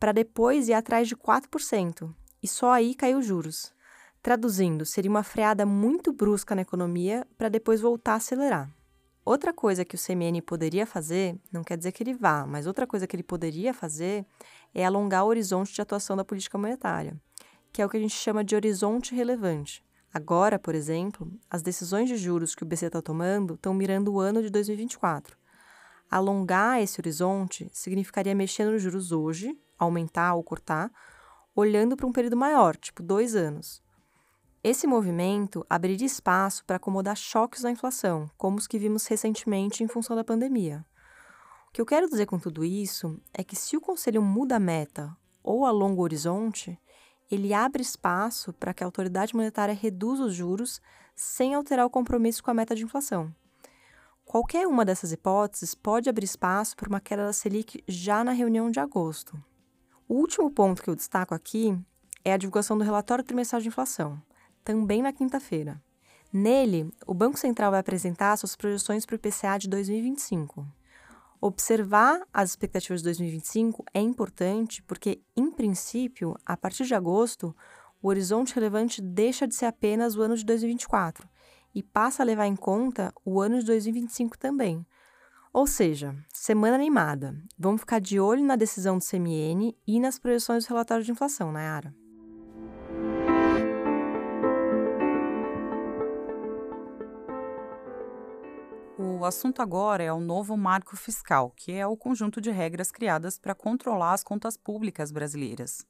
para 0.00 0.12
depois 0.12 0.70
ir 0.70 0.72
atrás 0.72 1.06
de 1.06 1.14
4%, 1.14 2.10
e 2.42 2.48
só 2.48 2.72
aí 2.72 2.94
caiu 2.94 3.18
os 3.18 3.26
juros. 3.26 3.70
Traduzindo, 4.22 4.86
seria 4.86 5.10
uma 5.10 5.22
freada 5.22 5.66
muito 5.66 6.10
brusca 6.10 6.54
na 6.54 6.62
economia 6.62 7.26
para 7.36 7.50
depois 7.50 7.82
voltar 7.82 8.14
a 8.14 8.16
acelerar. 8.16 8.77
Outra 9.28 9.52
coisa 9.52 9.84
que 9.84 9.94
o 9.94 9.98
CMN 9.98 10.40
poderia 10.40 10.86
fazer, 10.86 11.38
não 11.52 11.62
quer 11.62 11.76
dizer 11.76 11.92
que 11.92 12.02
ele 12.02 12.14
vá, 12.14 12.46
mas 12.46 12.66
outra 12.66 12.86
coisa 12.86 13.06
que 13.06 13.14
ele 13.14 13.22
poderia 13.22 13.74
fazer 13.74 14.24
é 14.74 14.86
alongar 14.86 15.22
o 15.22 15.28
horizonte 15.28 15.70
de 15.74 15.82
atuação 15.82 16.16
da 16.16 16.24
política 16.24 16.56
monetária, 16.56 17.14
que 17.70 17.82
é 17.82 17.84
o 17.84 17.90
que 17.90 17.98
a 17.98 18.00
gente 18.00 18.14
chama 18.14 18.42
de 18.42 18.56
horizonte 18.56 19.14
relevante. 19.14 19.84
Agora, 20.14 20.58
por 20.58 20.74
exemplo, 20.74 21.30
as 21.50 21.60
decisões 21.60 22.08
de 22.08 22.16
juros 22.16 22.54
que 22.54 22.62
o 22.62 22.66
BC 22.66 22.86
está 22.86 23.02
tomando 23.02 23.52
estão 23.52 23.74
mirando 23.74 24.14
o 24.14 24.18
ano 24.18 24.40
de 24.40 24.48
2024. 24.48 25.36
Alongar 26.10 26.80
esse 26.80 26.98
horizonte 26.98 27.68
significaria 27.70 28.34
mexer 28.34 28.64
nos 28.64 28.80
juros 28.80 29.12
hoje, 29.12 29.54
aumentar 29.78 30.36
ou 30.36 30.42
cortar, 30.42 30.90
olhando 31.54 31.98
para 31.98 32.06
um 32.06 32.12
período 32.12 32.38
maior, 32.38 32.74
tipo 32.78 33.02
dois 33.02 33.36
anos. 33.36 33.82
Esse 34.70 34.86
movimento 34.86 35.64
abriria 35.66 36.06
espaço 36.06 36.62
para 36.66 36.76
acomodar 36.76 37.16
choques 37.16 37.62
da 37.62 37.70
inflação, 37.70 38.30
como 38.36 38.58
os 38.58 38.66
que 38.66 38.78
vimos 38.78 39.06
recentemente 39.06 39.82
em 39.82 39.88
função 39.88 40.14
da 40.14 40.22
pandemia. 40.22 40.84
O 41.68 41.72
que 41.72 41.80
eu 41.80 41.86
quero 41.86 42.06
dizer 42.06 42.26
com 42.26 42.38
tudo 42.38 42.62
isso 42.62 43.18
é 43.32 43.42
que 43.42 43.56
se 43.56 43.78
o 43.78 43.80
Conselho 43.80 44.20
muda 44.20 44.56
a 44.56 44.60
meta 44.60 45.16
ou 45.42 45.64
alonga 45.64 45.98
o 45.98 46.04
horizonte, 46.04 46.78
ele 47.30 47.54
abre 47.54 47.80
espaço 47.80 48.52
para 48.52 48.74
que 48.74 48.84
a 48.84 48.86
autoridade 48.86 49.34
monetária 49.34 49.74
reduza 49.74 50.24
os 50.24 50.34
juros 50.34 50.82
sem 51.16 51.54
alterar 51.54 51.86
o 51.86 51.90
compromisso 51.90 52.44
com 52.44 52.50
a 52.50 52.54
meta 52.54 52.74
de 52.74 52.84
inflação. 52.84 53.34
Qualquer 54.22 54.66
uma 54.66 54.84
dessas 54.84 55.12
hipóteses 55.12 55.74
pode 55.74 56.10
abrir 56.10 56.26
espaço 56.26 56.76
para 56.76 56.90
uma 56.90 57.00
queda 57.00 57.24
da 57.24 57.32
Selic 57.32 57.82
já 57.88 58.22
na 58.22 58.32
reunião 58.32 58.70
de 58.70 58.80
agosto. 58.80 59.42
O 60.06 60.16
último 60.16 60.50
ponto 60.50 60.82
que 60.82 60.90
eu 60.90 60.94
destaco 60.94 61.34
aqui 61.34 61.74
é 62.22 62.34
a 62.34 62.36
divulgação 62.36 62.76
do 62.76 62.84
relatório 62.84 63.24
trimestral 63.24 63.62
de 63.62 63.68
inflação, 63.68 64.20
também 64.64 65.02
na 65.02 65.12
quinta-feira. 65.12 65.80
Nele, 66.32 66.92
o 67.06 67.14
Banco 67.14 67.38
Central 67.38 67.70
vai 67.70 67.80
apresentar 67.80 68.36
suas 68.36 68.54
projeções 68.54 69.06
para 69.06 69.14
o 69.14 69.16
IPCA 69.16 69.58
de 69.58 69.68
2025. 69.68 70.66
Observar 71.40 72.20
as 72.32 72.50
expectativas 72.50 73.00
de 73.00 73.04
2025 73.04 73.84
é 73.94 74.00
importante 74.00 74.82
porque, 74.82 75.22
em 75.36 75.50
princípio, 75.50 76.36
a 76.44 76.56
partir 76.56 76.84
de 76.84 76.94
agosto, 76.94 77.54
o 78.02 78.08
horizonte 78.08 78.54
relevante 78.54 79.00
deixa 79.00 79.46
de 79.46 79.54
ser 79.54 79.66
apenas 79.66 80.16
o 80.16 80.22
ano 80.22 80.36
de 80.36 80.44
2024 80.44 81.28
e 81.74 81.82
passa 81.82 82.22
a 82.22 82.26
levar 82.26 82.46
em 82.46 82.56
conta 82.56 83.12
o 83.24 83.40
ano 83.40 83.60
de 83.60 83.66
2025 83.66 84.36
também. 84.36 84.84
Ou 85.52 85.66
seja, 85.66 86.14
semana 86.32 86.76
animada. 86.76 87.34
Vamos 87.58 87.80
ficar 87.80 88.00
de 88.00 88.20
olho 88.20 88.44
na 88.44 88.56
decisão 88.56 88.98
do 88.98 89.04
CMN 89.04 89.74
e 89.86 89.98
nas 89.98 90.18
projeções 90.18 90.64
do 90.64 90.68
relatório 90.68 91.04
de 91.04 91.12
inflação, 91.12 91.52
Nayara. 91.52 91.94
O 99.18 99.24
assunto 99.24 99.60
agora 99.60 100.00
é 100.00 100.12
o 100.12 100.20
novo 100.20 100.56
marco 100.56 100.96
fiscal, 100.96 101.50
que 101.56 101.72
é 101.72 101.84
o 101.84 101.96
conjunto 101.96 102.40
de 102.40 102.52
regras 102.52 102.92
criadas 102.92 103.36
para 103.36 103.52
controlar 103.52 104.12
as 104.12 104.22
contas 104.22 104.56
públicas 104.56 105.10
brasileiras. 105.10 105.84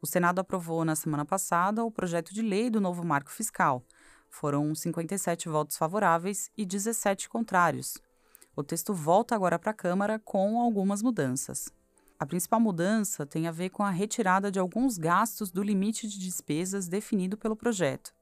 O 0.00 0.06
Senado 0.06 0.38
aprovou 0.38 0.82
na 0.82 0.96
semana 0.96 1.26
passada 1.26 1.84
o 1.84 1.90
projeto 1.90 2.32
de 2.32 2.40
lei 2.40 2.70
do 2.70 2.80
novo 2.80 3.04
marco 3.04 3.30
fiscal. 3.30 3.84
Foram 4.30 4.74
57 4.74 5.46
votos 5.46 5.76
favoráveis 5.76 6.50
e 6.56 6.64
17 6.64 7.28
contrários. 7.28 7.98
O 8.56 8.62
texto 8.62 8.94
volta 8.94 9.34
agora 9.34 9.58
para 9.58 9.72
a 9.72 9.74
Câmara 9.74 10.18
com 10.18 10.58
algumas 10.58 11.02
mudanças. 11.02 11.70
A 12.18 12.24
principal 12.24 12.60
mudança 12.60 13.26
tem 13.26 13.46
a 13.46 13.52
ver 13.52 13.68
com 13.68 13.82
a 13.82 13.90
retirada 13.90 14.50
de 14.50 14.58
alguns 14.58 14.96
gastos 14.96 15.50
do 15.50 15.62
limite 15.62 16.08
de 16.08 16.18
despesas 16.18 16.88
definido 16.88 17.36
pelo 17.36 17.56
projeto. 17.56 18.13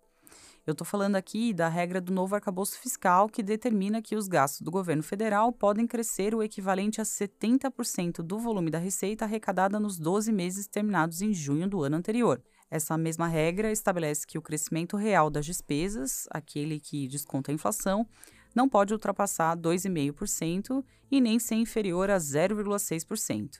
Eu 0.65 0.73
estou 0.73 0.87
falando 0.87 1.17
aqui 1.17 1.53
da 1.53 1.69
regra 1.69 2.01
do 2.01 2.13
novo 2.13 2.37
arcabouço 2.37 2.79
fiscal 2.79 3.29
que 3.29 3.43
determina 3.43 4.01
que 4.01 4.15
os 4.15 4.29
gastos 4.29 4.61
do 4.61 4.71
governo 4.71 5.03
federal 5.03 5.51
podem 5.51 5.89
crescer 5.89 6.37
o 6.37 6.43
equivalente 6.43 7.01
a 7.01 7.05
70% 7.05 8.23
do 8.23 8.39
volume 8.39 8.71
da 8.71 8.79
receita 8.79 9.25
arrecadada 9.25 9.81
nos 9.81 9.99
12 9.99 10.31
meses 10.31 10.69
terminados 10.69 11.21
em 11.21 11.35
junho 11.35 11.69
do 11.69 11.83
ano 11.83 11.97
anterior. 11.97 12.41
Essa 12.71 12.97
mesma 12.97 13.27
regra 13.27 13.73
estabelece 13.73 14.25
que 14.25 14.39
o 14.39 14.43
crescimento 14.43 14.97
real 14.97 15.31
das 15.31 15.45
despesas, 15.45 16.29
aquele 16.31 16.79
que 16.79 17.09
desconta 17.09 17.51
a 17.51 17.55
inflação, 17.55 18.07
não 18.55 18.69
pode 18.69 18.93
ultrapassar 18.93 19.57
2,5% 19.57 20.85
e 21.11 21.21
nem 21.21 21.41
ser 21.41 21.57
inferior 21.57 22.09
a 22.09 22.19
0,6%. 22.19 23.59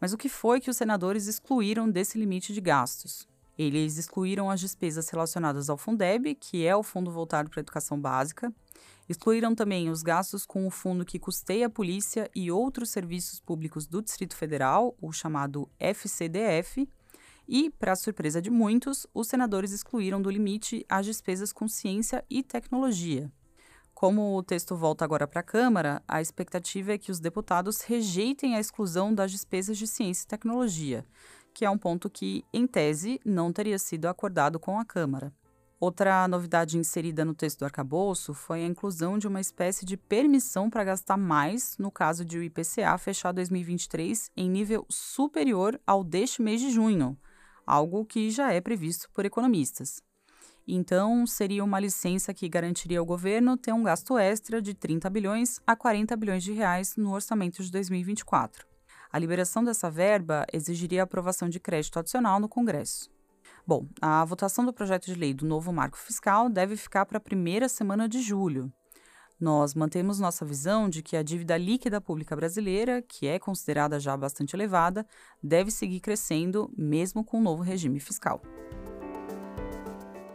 Mas 0.00 0.14
o 0.14 0.16
que 0.16 0.30
foi 0.30 0.58
que 0.58 0.70
os 0.70 0.76
senadores 0.78 1.26
excluíram 1.26 1.90
desse 1.90 2.18
limite 2.18 2.54
de 2.54 2.62
gastos? 2.62 3.28
Eles 3.56 3.98
excluíram 3.98 4.50
as 4.50 4.60
despesas 4.60 5.08
relacionadas 5.08 5.70
ao 5.70 5.76
Fundeb, 5.76 6.34
que 6.34 6.66
é 6.66 6.74
o 6.74 6.82
fundo 6.82 7.10
voltado 7.10 7.48
para 7.48 7.60
a 7.60 7.62
educação 7.62 8.00
básica. 8.00 8.52
Excluíram 9.08 9.54
também 9.54 9.90
os 9.90 10.02
gastos 10.02 10.44
com 10.44 10.66
o 10.66 10.70
fundo 10.70 11.04
que 11.04 11.18
custeia 11.18 11.66
a 11.66 11.70
polícia 11.70 12.30
e 12.34 12.50
outros 12.50 12.90
serviços 12.90 13.38
públicos 13.38 13.86
do 13.86 14.02
Distrito 14.02 14.36
Federal, 14.36 14.96
o 15.00 15.12
chamado 15.12 15.68
FCDF. 15.78 16.88
E, 17.46 17.70
para 17.70 17.94
surpresa 17.94 18.40
de 18.40 18.50
muitos, 18.50 19.06
os 19.12 19.28
senadores 19.28 19.70
excluíram 19.70 20.20
do 20.20 20.30
limite 20.30 20.84
as 20.88 21.04
despesas 21.04 21.52
com 21.52 21.68
ciência 21.68 22.24
e 22.30 22.42
tecnologia. 22.42 23.30
Como 23.94 24.36
o 24.36 24.42
texto 24.42 24.74
volta 24.74 25.04
agora 25.04 25.26
para 25.26 25.40
a 25.40 25.44
Câmara, 25.44 26.02
a 26.08 26.20
expectativa 26.20 26.92
é 26.92 26.98
que 26.98 27.12
os 27.12 27.20
deputados 27.20 27.82
rejeitem 27.82 28.56
a 28.56 28.60
exclusão 28.60 29.14
das 29.14 29.30
despesas 29.30 29.78
de 29.78 29.86
ciência 29.86 30.24
e 30.24 30.26
tecnologia, 30.26 31.06
que 31.54 31.64
é 31.64 31.70
um 31.70 31.78
ponto 31.78 32.10
que, 32.10 32.44
em 32.52 32.66
tese, 32.66 33.20
não 33.24 33.52
teria 33.52 33.78
sido 33.78 34.06
acordado 34.06 34.58
com 34.58 34.78
a 34.78 34.84
Câmara. 34.84 35.32
Outra 35.78 36.26
novidade 36.26 36.78
inserida 36.78 37.24
no 37.24 37.34
texto 37.34 37.60
do 37.60 37.64
arcabouço 37.64 38.32
foi 38.32 38.64
a 38.64 38.66
inclusão 38.66 39.18
de 39.18 39.28
uma 39.28 39.40
espécie 39.40 39.84
de 39.84 39.96
permissão 39.96 40.68
para 40.68 40.82
gastar 40.82 41.16
mais 41.16 41.76
no 41.78 41.90
caso 41.90 42.24
de 42.24 42.38
o 42.38 42.42
IPCA 42.42 42.96
fechar 42.98 43.32
2023 43.32 44.30
em 44.36 44.48
nível 44.48 44.86
superior 44.88 45.80
ao 45.86 46.02
deste 46.02 46.42
mês 46.42 46.60
de 46.60 46.70
junho, 46.70 47.16
algo 47.66 48.04
que 48.04 48.30
já 48.30 48.52
é 48.52 48.60
previsto 48.60 49.08
por 49.12 49.24
economistas. 49.24 50.02
Então, 50.66 51.26
seria 51.26 51.62
uma 51.62 51.78
licença 51.78 52.32
que 52.32 52.48
garantiria 52.48 52.98
ao 52.98 53.04
governo 53.04 53.56
ter 53.56 53.72
um 53.72 53.82
gasto 53.82 54.16
extra 54.16 54.62
de 54.62 54.72
30 54.72 55.10
bilhões 55.10 55.60
a 55.66 55.76
40 55.76 56.16
bilhões 56.16 56.42
de 56.42 56.52
reais 56.52 56.96
no 56.96 57.12
orçamento 57.12 57.62
de 57.62 57.70
2024. 57.70 58.73
A 59.14 59.18
liberação 59.20 59.62
dessa 59.62 59.88
verba 59.88 60.44
exigiria 60.52 61.00
a 61.00 61.04
aprovação 61.04 61.48
de 61.48 61.60
crédito 61.60 62.00
adicional 62.00 62.40
no 62.40 62.48
Congresso. 62.48 63.08
Bom, 63.64 63.86
a 64.02 64.24
votação 64.24 64.66
do 64.66 64.72
projeto 64.72 65.06
de 65.06 65.14
lei 65.14 65.32
do 65.32 65.46
novo 65.46 65.72
marco 65.72 65.96
fiscal 65.96 66.50
deve 66.50 66.76
ficar 66.76 67.06
para 67.06 67.18
a 67.18 67.20
primeira 67.20 67.68
semana 67.68 68.08
de 68.08 68.20
julho. 68.20 68.72
Nós 69.38 69.72
mantemos 69.72 70.18
nossa 70.18 70.44
visão 70.44 70.88
de 70.88 71.00
que 71.00 71.16
a 71.16 71.22
dívida 71.22 71.56
líquida 71.56 72.00
pública 72.00 72.34
brasileira, 72.34 73.02
que 73.02 73.28
é 73.28 73.38
considerada 73.38 74.00
já 74.00 74.16
bastante 74.16 74.56
elevada, 74.56 75.06
deve 75.40 75.70
seguir 75.70 76.00
crescendo, 76.00 76.68
mesmo 76.76 77.24
com 77.24 77.38
o 77.38 77.42
novo 77.42 77.62
regime 77.62 78.00
fiscal. 78.00 78.42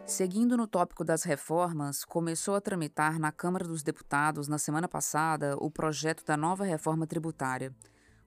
Seguindo 0.05 0.55
no 0.55 0.65
tópico 0.65 1.03
das 1.03 1.24
reformas, 1.24 2.05
começou 2.05 2.55
a 2.55 2.62
tramitar 2.62 3.19
na 3.19 3.29
Câmara 3.29 3.67
dos 3.67 3.83
Deputados 3.83 4.48
na 4.48 4.57
semana 4.57 4.88
passada 4.88 5.57
o 5.57 5.69
projeto 5.69 6.24
da 6.24 6.38
nova 6.38 6.63
reforma 6.63 7.05
tributária. 7.05 7.75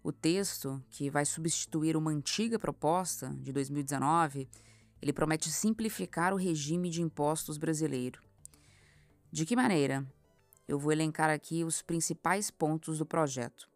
O 0.05 0.11
texto, 0.11 0.83
que 0.91 1.09
vai 1.09 1.25
substituir 1.25 1.97
uma 1.97 2.11
antiga 2.11 2.59
proposta 2.59 3.33
de 3.41 3.53
2019, 3.53 4.49
ele 5.01 5.13
promete 5.13 5.49
simplificar 5.49 6.33
o 6.35 6.37
regime 6.37 6.91
de 6.91 7.01
impostos 7.01 7.57
brasileiro. 7.57 8.21
De 9.31 9.47
que 9.47 9.55
maneira? 9.55 10.05
Eu 10.67 10.77
vou 10.77 10.91
elencar 10.91 11.31
aqui 11.31 11.63
os 11.63 11.83
principais 11.83 12.51
pontos 12.51 12.99
do 12.99 13.07
projeto. 13.07 13.69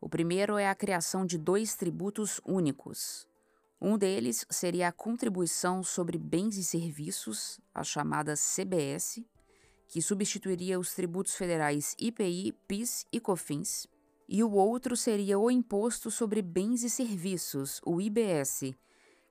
O 0.00 0.08
primeiro 0.08 0.56
é 0.56 0.66
a 0.66 0.74
criação 0.74 1.26
de 1.26 1.36
dois 1.36 1.74
tributos 1.74 2.40
únicos. 2.42 3.28
Um 3.78 3.98
deles 3.98 4.46
seria 4.48 4.88
a 4.88 4.92
contribuição 4.92 5.82
sobre 5.82 6.16
bens 6.16 6.56
e 6.56 6.64
serviços, 6.64 7.60
a 7.74 7.84
chamada 7.84 8.34
CBS, 8.34 9.22
que 9.88 10.00
substituiria 10.00 10.78
os 10.78 10.94
tributos 10.94 11.34
federais 11.34 11.94
IPI, 11.98 12.52
PIS 12.66 13.06
e 13.12 13.20
COFINS, 13.20 13.86
e 14.28 14.42
o 14.42 14.52
outro 14.52 14.96
seria 14.96 15.38
o 15.38 15.50
Imposto 15.50 16.10
sobre 16.10 16.40
Bens 16.42 16.82
e 16.82 16.90
Serviços, 16.90 17.80
o 17.84 18.00
IBS, 18.00 18.74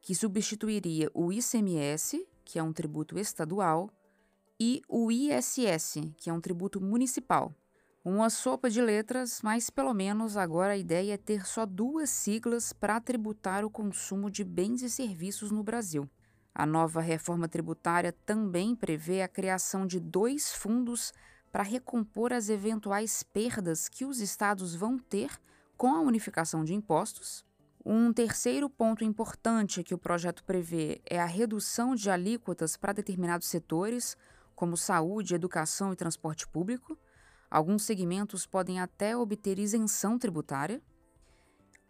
que 0.01 0.13
substituiria 0.13 1.09
o 1.13 1.31
ICMS, 1.31 2.27
que 2.43 2.59
é 2.59 2.63
um 2.63 2.73
tributo 2.73 3.17
estadual, 3.17 3.89
e 4.59 4.81
o 4.87 5.11
ISS, 5.11 6.01
que 6.17 6.29
é 6.29 6.33
um 6.33 6.41
tributo 6.41 6.79
municipal. 6.79 7.53
Uma 8.05 8.29
sopa 8.29 8.69
de 8.69 8.81
letras, 8.81 9.39
mas 9.41 9.69
pelo 9.69 9.93
menos 9.93 10.35
agora 10.35 10.73
a 10.73 10.77
ideia 10.77 11.13
é 11.13 11.17
ter 11.17 11.45
só 11.45 11.65
duas 11.65 12.09
siglas 12.09 12.73
para 12.73 12.99
tributar 12.99 13.63
o 13.63 13.69
consumo 13.69 14.29
de 14.29 14.43
bens 14.43 14.81
e 14.81 14.89
serviços 14.89 15.51
no 15.51 15.63
Brasil. 15.63 16.09
A 16.53 16.65
nova 16.65 16.99
reforma 16.99 17.47
tributária 17.47 18.11
também 18.25 18.75
prevê 18.75 19.21
a 19.21 19.27
criação 19.27 19.87
de 19.87 19.99
dois 19.99 20.53
fundos 20.53 21.13
para 21.53 21.61
recompor 21.61 22.33
as 22.33 22.49
eventuais 22.49 23.21
perdas 23.21 23.87
que 23.87 24.05
os 24.05 24.19
estados 24.19 24.73
vão 24.73 24.97
ter 24.97 25.29
com 25.77 25.93
a 25.93 26.01
unificação 26.01 26.65
de 26.65 26.73
impostos. 26.73 27.45
Um 27.85 28.11
terceiro 28.11 28.67
ponto 28.67 29.03
importante 29.03 29.83
que 29.83 29.93
o 29.93 29.97
projeto 29.99 30.43
prevê 30.43 30.99
é 31.05 31.21
a 31.21 31.27
redução 31.27 31.93
de 31.93 32.09
alíquotas 32.09 32.75
para 32.75 32.91
determinados 32.91 33.47
setores, 33.47 34.17
como 34.55 34.75
saúde, 34.75 35.35
educação 35.35 35.93
e 35.93 35.95
transporte 35.95 36.47
público. 36.47 36.97
Alguns 37.51 37.83
segmentos 37.83 38.47
podem 38.47 38.79
até 38.79 39.15
obter 39.15 39.59
isenção 39.59 40.17
tributária. 40.17 40.81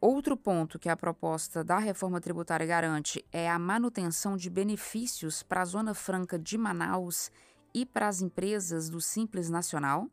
Outro 0.02 0.36
ponto 0.36 0.78
que 0.78 0.90
a 0.90 0.98
proposta 0.98 1.64
da 1.64 1.78
reforma 1.78 2.20
tributária 2.20 2.66
garante 2.66 3.26
é 3.32 3.50
a 3.50 3.58
manutenção 3.58 4.36
de 4.36 4.50
benefícios 4.50 5.42
para 5.42 5.62
a 5.62 5.66
Zona 5.66 5.94
Franca 5.94 6.38
de 6.38 6.58
Manaus 6.58 7.32
e 7.74 7.86
para 7.86 8.08
as 8.08 8.22
empresas 8.22 8.90
do 8.90 9.02
Simples 9.02 9.50
Nacional. 9.50 10.10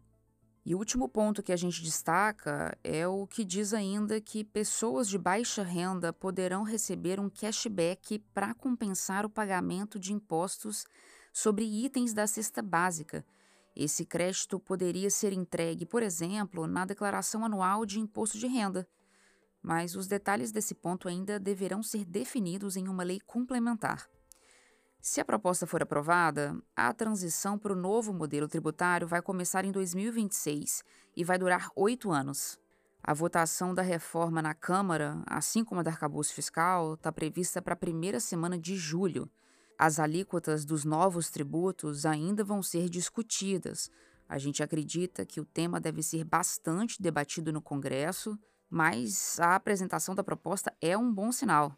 E 0.64 0.74
o 0.74 0.78
último 0.78 1.08
ponto 1.08 1.42
que 1.42 1.52
a 1.52 1.56
gente 1.56 1.82
destaca 1.82 2.76
é 2.84 3.06
o 3.06 3.26
que 3.26 3.44
diz 3.44 3.72
ainda 3.72 4.20
que 4.20 4.44
pessoas 4.44 5.08
de 5.08 5.18
baixa 5.18 5.62
renda 5.62 6.12
poderão 6.12 6.62
receber 6.62 7.18
um 7.18 7.30
cashback 7.30 8.18
para 8.34 8.54
compensar 8.54 9.24
o 9.24 9.30
pagamento 9.30 9.98
de 9.98 10.12
impostos 10.12 10.84
sobre 11.32 11.64
itens 11.64 12.12
da 12.12 12.26
cesta 12.26 12.60
básica. 12.60 13.24
Esse 13.74 14.04
crédito 14.04 14.60
poderia 14.60 15.08
ser 15.10 15.32
entregue, 15.32 15.86
por 15.86 16.02
exemplo, 16.02 16.66
na 16.66 16.84
declaração 16.84 17.44
anual 17.44 17.86
de 17.86 17.98
imposto 17.98 18.38
de 18.38 18.46
renda. 18.46 18.86
Mas 19.62 19.94
os 19.94 20.06
detalhes 20.06 20.52
desse 20.52 20.74
ponto 20.74 21.08
ainda 21.08 21.38
deverão 21.38 21.82
ser 21.82 22.04
definidos 22.04 22.76
em 22.76 22.88
uma 22.88 23.02
lei 23.02 23.20
complementar. 23.20 24.08
Se 25.02 25.19
a 25.19 25.25
proposta 25.25 25.66
for 25.66 25.83
aprovada, 25.83 26.54
a 26.76 26.92
transição 26.92 27.59
para 27.59 27.73
o 27.73 27.76
novo 27.76 28.12
modelo 28.12 28.47
tributário 28.47 29.09
vai 29.09 29.23
começar 29.23 29.64
em 29.64 29.73
2026 29.73 30.85
e 31.16 31.25
vai 31.25 31.38
durar 31.38 31.71
oito 31.75 32.11
anos. 32.11 32.59
A 33.02 33.14
votação 33.14 33.75
da 33.75 33.80
reforma 33.80 34.42
na 34.42 34.52
Câmara, 34.52 35.23
assim 35.26 35.64
como 35.64 35.80
a 35.80 35.83
do 35.83 35.88
arcabouço 35.88 36.35
fiscal, 36.35 36.95
está 36.95 37.11
prevista 37.11 37.62
para 37.62 37.73
a 37.73 37.76
primeira 37.76 38.21
semana 38.21 38.59
de 38.59 38.76
julho. 38.76 39.30
As 39.78 39.99
alíquotas 39.99 40.66
dos 40.66 40.85
novos 40.85 41.30
tributos 41.30 42.04
ainda 42.04 42.45
vão 42.45 42.62
ser 42.62 42.90
discutidas. 42.90 43.90
A 44.28 44.37
gente 44.37 44.62
acredita 44.62 45.25
que 45.25 45.40
o 45.40 45.47
tema 45.47 45.80
deve 45.80 46.02
ser 46.02 46.25
bastante 46.25 47.00
debatido 47.00 47.50
no 47.50 47.62
Congresso, 47.62 48.38
mas 48.69 49.40
a 49.40 49.54
apresentação 49.54 50.14
da 50.14 50.23
proposta 50.23 50.71
é 50.78 50.97
um 50.97 51.11
bom 51.11 51.33
sinal. 51.33 51.75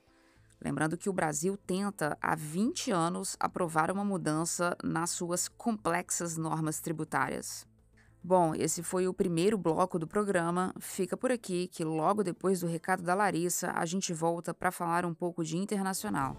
Lembrando 0.64 0.96
que 0.96 1.10
o 1.10 1.12
Brasil 1.12 1.56
tenta 1.56 2.16
há 2.20 2.36
20 2.36 2.92
anos 2.92 3.36
aprovar 3.40 3.90
uma 3.90 4.04
mudança 4.04 4.76
nas 4.82 5.10
suas 5.10 5.48
complexas 5.48 6.36
normas 6.36 6.80
tributárias. 6.80 7.66
Bom, 8.22 8.54
esse 8.54 8.84
foi 8.84 9.08
o 9.08 9.14
primeiro 9.14 9.58
bloco 9.58 9.98
do 9.98 10.06
programa. 10.06 10.72
Fica 10.78 11.16
por 11.16 11.32
aqui 11.32 11.66
que 11.66 11.82
logo 11.82 12.22
depois 12.22 12.60
do 12.60 12.68
recado 12.68 13.02
da 13.02 13.14
Larissa, 13.14 13.72
a 13.72 13.84
gente 13.84 14.12
volta 14.12 14.54
para 14.54 14.70
falar 14.70 15.04
um 15.04 15.12
pouco 15.12 15.42
de 15.42 15.56
internacional. 15.56 16.36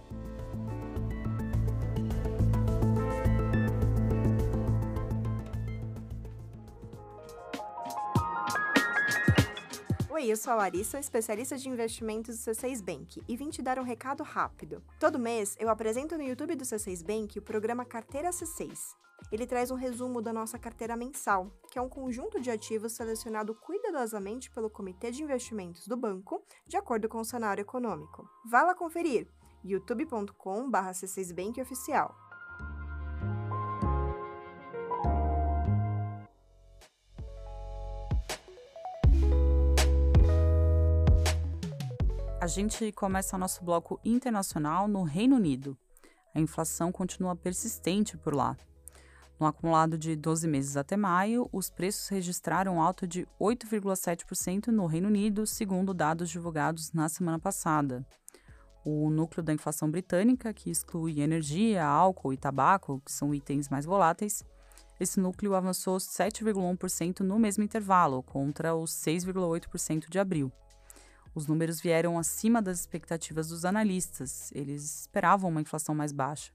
Oi, 10.13 10.27
eu 10.27 10.37
sou 10.37 10.53
a 10.53 10.57
Larissa, 10.57 10.99
especialista 10.99 11.57
de 11.57 11.67
investimentos 11.67 12.37
do 12.37 12.51
C6 12.51 12.83
Bank, 12.83 13.23
e 13.27 13.35
vim 13.35 13.49
te 13.49 13.63
dar 13.63 13.79
um 13.79 13.83
recado 13.83 14.21
rápido. 14.21 14.83
Todo 14.99 15.17
mês 15.17 15.57
eu 15.59 15.69
apresento 15.69 16.15
no 16.15 16.21
YouTube 16.21 16.53
do 16.53 16.63
C6 16.63 17.03
Bank 17.03 17.39
o 17.39 17.41
programa 17.41 17.83
Carteira 17.83 18.29
C6. 18.29 18.77
Ele 19.31 19.47
traz 19.47 19.71
um 19.71 19.75
resumo 19.75 20.21
da 20.21 20.31
nossa 20.31 20.59
carteira 20.59 20.95
mensal, 20.95 21.51
que 21.71 21.79
é 21.79 21.81
um 21.81 21.89
conjunto 21.89 22.39
de 22.39 22.51
ativos 22.51 22.93
selecionado 22.93 23.55
cuidadosamente 23.55 24.51
pelo 24.51 24.69
Comitê 24.69 25.09
de 25.09 25.23
Investimentos 25.23 25.87
do 25.87 25.97
banco, 25.97 26.43
de 26.67 26.77
acordo 26.77 27.09
com 27.09 27.19
o 27.19 27.25
cenário 27.25 27.63
econômico. 27.63 28.29
Vá 28.45 28.61
lá 28.61 28.75
conferir 28.75 29.27
youtube.com/c6bankoficial. 29.63 32.15
A 42.43 42.47
gente 42.47 42.91
começa 42.91 43.37
nosso 43.37 43.63
bloco 43.63 44.01
internacional 44.03 44.85
no 44.85 45.03
Reino 45.03 45.37
Unido. 45.37 45.77
A 46.35 46.41
inflação 46.41 46.91
continua 46.91 47.37
persistente 47.37 48.17
por 48.17 48.35
lá. 48.35 48.57
No 49.39 49.45
acumulado 49.45 49.97
de 49.97 50.13
12 50.13 50.45
meses 50.49 50.75
até 50.75 50.97
maio, 50.97 51.47
os 51.53 51.69
preços 51.69 52.09
registraram 52.09 52.81
alta 52.81 53.07
de 53.07 53.25
8,7% 53.39 54.67
no 54.67 54.87
Reino 54.87 55.07
Unido, 55.07 55.47
segundo 55.47 55.93
dados 55.93 56.29
divulgados 56.29 56.91
na 56.91 57.07
semana 57.07 57.39
passada. 57.39 58.05
O 58.83 59.09
núcleo 59.09 59.41
da 59.41 59.53
inflação 59.53 59.89
britânica, 59.89 60.53
que 60.53 60.69
exclui 60.69 61.21
energia, 61.21 61.85
álcool 61.85 62.33
e 62.33 62.37
tabaco, 62.37 63.01
que 63.05 63.11
são 63.13 63.33
itens 63.33 63.69
mais 63.69 63.85
voláteis, 63.85 64.43
esse 64.99 65.17
núcleo 65.17 65.55
avançou 65.55 65.95
7,1% 65.95 67.21
no 67.21 67.39
mesmo 67.39 67.63
intervalo, 67.63 68.21
contra 68.21 68.75
os 68.75 68.91
6,8% 68.91 70.09
de 70.09 70.19
abril. 70.19 70.51
Os 71.35 71.47
números 71.47 71.81
vieram 71.81 72.19
acima 72.19 72.61
das 72.61 72.81
expectativas 72.81 73.47
dos 73.47 73.65
analistas, 73.65 74.51
eles 74.53 75.01
esperavam 75.01 75.49
uma 75.49 75.61
inflação 75.61 75.95
mais 75.95 76.11
baixa. 76.11 76.51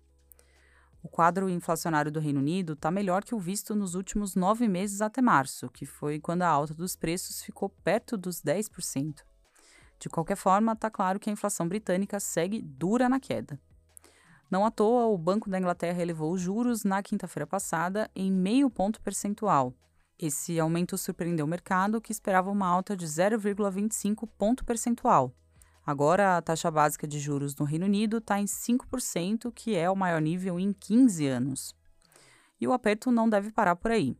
O 1.02 1.08
quadro 1.08 1.48
inflacionário 1.48 2.10
do 2.10 2.20
Reino 2.20 2.40
Unido 2.40 2.72
está 2.72 2.90
melhor 2.90 3.24
que 3.24 3.34
o 3.34 3.38
visto 3.38 3.74
nos 3.74 3.94
últimos 3.94 4.34
nove 4.34 4.68
meses 4.68 5.00
até 5.00 5.22
março, 5.22 5.68
que 5.70 5.86
foi 5.86 6.18
quando 6.20 6.42
a 6.42 6.48
alta 6.48 6.74
dos 6.74 6.96
preços 6.96 7.42
ficou 7.42 7.68
perto 7.68 8.16
dos 8.16 8.42
10%. 8.42 9.22
De 9.98 10.08
qualquer 10.08 10.36
forma, 10.36 10.72
está 10.72 10.90
claro 10.90 11.18
que 11.18 11.28
a 11.28 11.32
inflação 11.32 11.68
britânica 11.68 12.20
segue 12.20 12.62
dura 12.62 13.08
na 13.08 13.18
queda. 13.18 13.60
Não 14.50 14.64
à 14.64 14.70
toa, 14.70 15.06
o 15.06 15.18
Banco 15.18 15.50
da 15.50 15.58
Inglaterra 15.58 16.00
elevou 16.00 16.32
os 16.32 16.40
juros 16.40 16.84
na 16.84 17.02
quinta-feira 17.02 17.46
passada 17.46 18.10
em 18.14 18.32
meio 18.32 18.70
ponto 18.70 19.00
percentual, 19.00 19.74
esse 20.18 20.58
aumento 20.58 20.98
surpreendeu 20.98 21.46
o 21.46 21.48
mercado, 21.48 22.00
que 22.00 22.10
esperava 22.10 22.50
uma 22.50 22.66
alta 22.66 22.96
de 22.96 23.06
0,25 23.06 24.28
ponto 24.36 24.64
percentual. 24.64 25.32
Agora, 25.86 26.36
a 26.36 26.42
taxa 26.42 26.70
básica 26.70 27.06
de 27.06 27.18
juros 27.18 27.56
no 27.56 27.64
Reino 27.64 27.86
Unido 27.86 28.18
está 28.18 28.38
em 28.38 28.44
5%, 28.44 29.52
que 29.54 29.74
é 29.74 29.88
o 29.88 29.96
maior 29.96 30.20
nível 30.20 30.58
em 30.58 30.72
15 30.72 31.26
anos. 31.26 31.74
E 32.60 32.66
o 32.66 32.72
aperto 32.72 33.10
não 33.10 33.28
deve 33.28 33.52
parar 33.52 33.76
por 33.76 33.92
aí. 33.92 34.16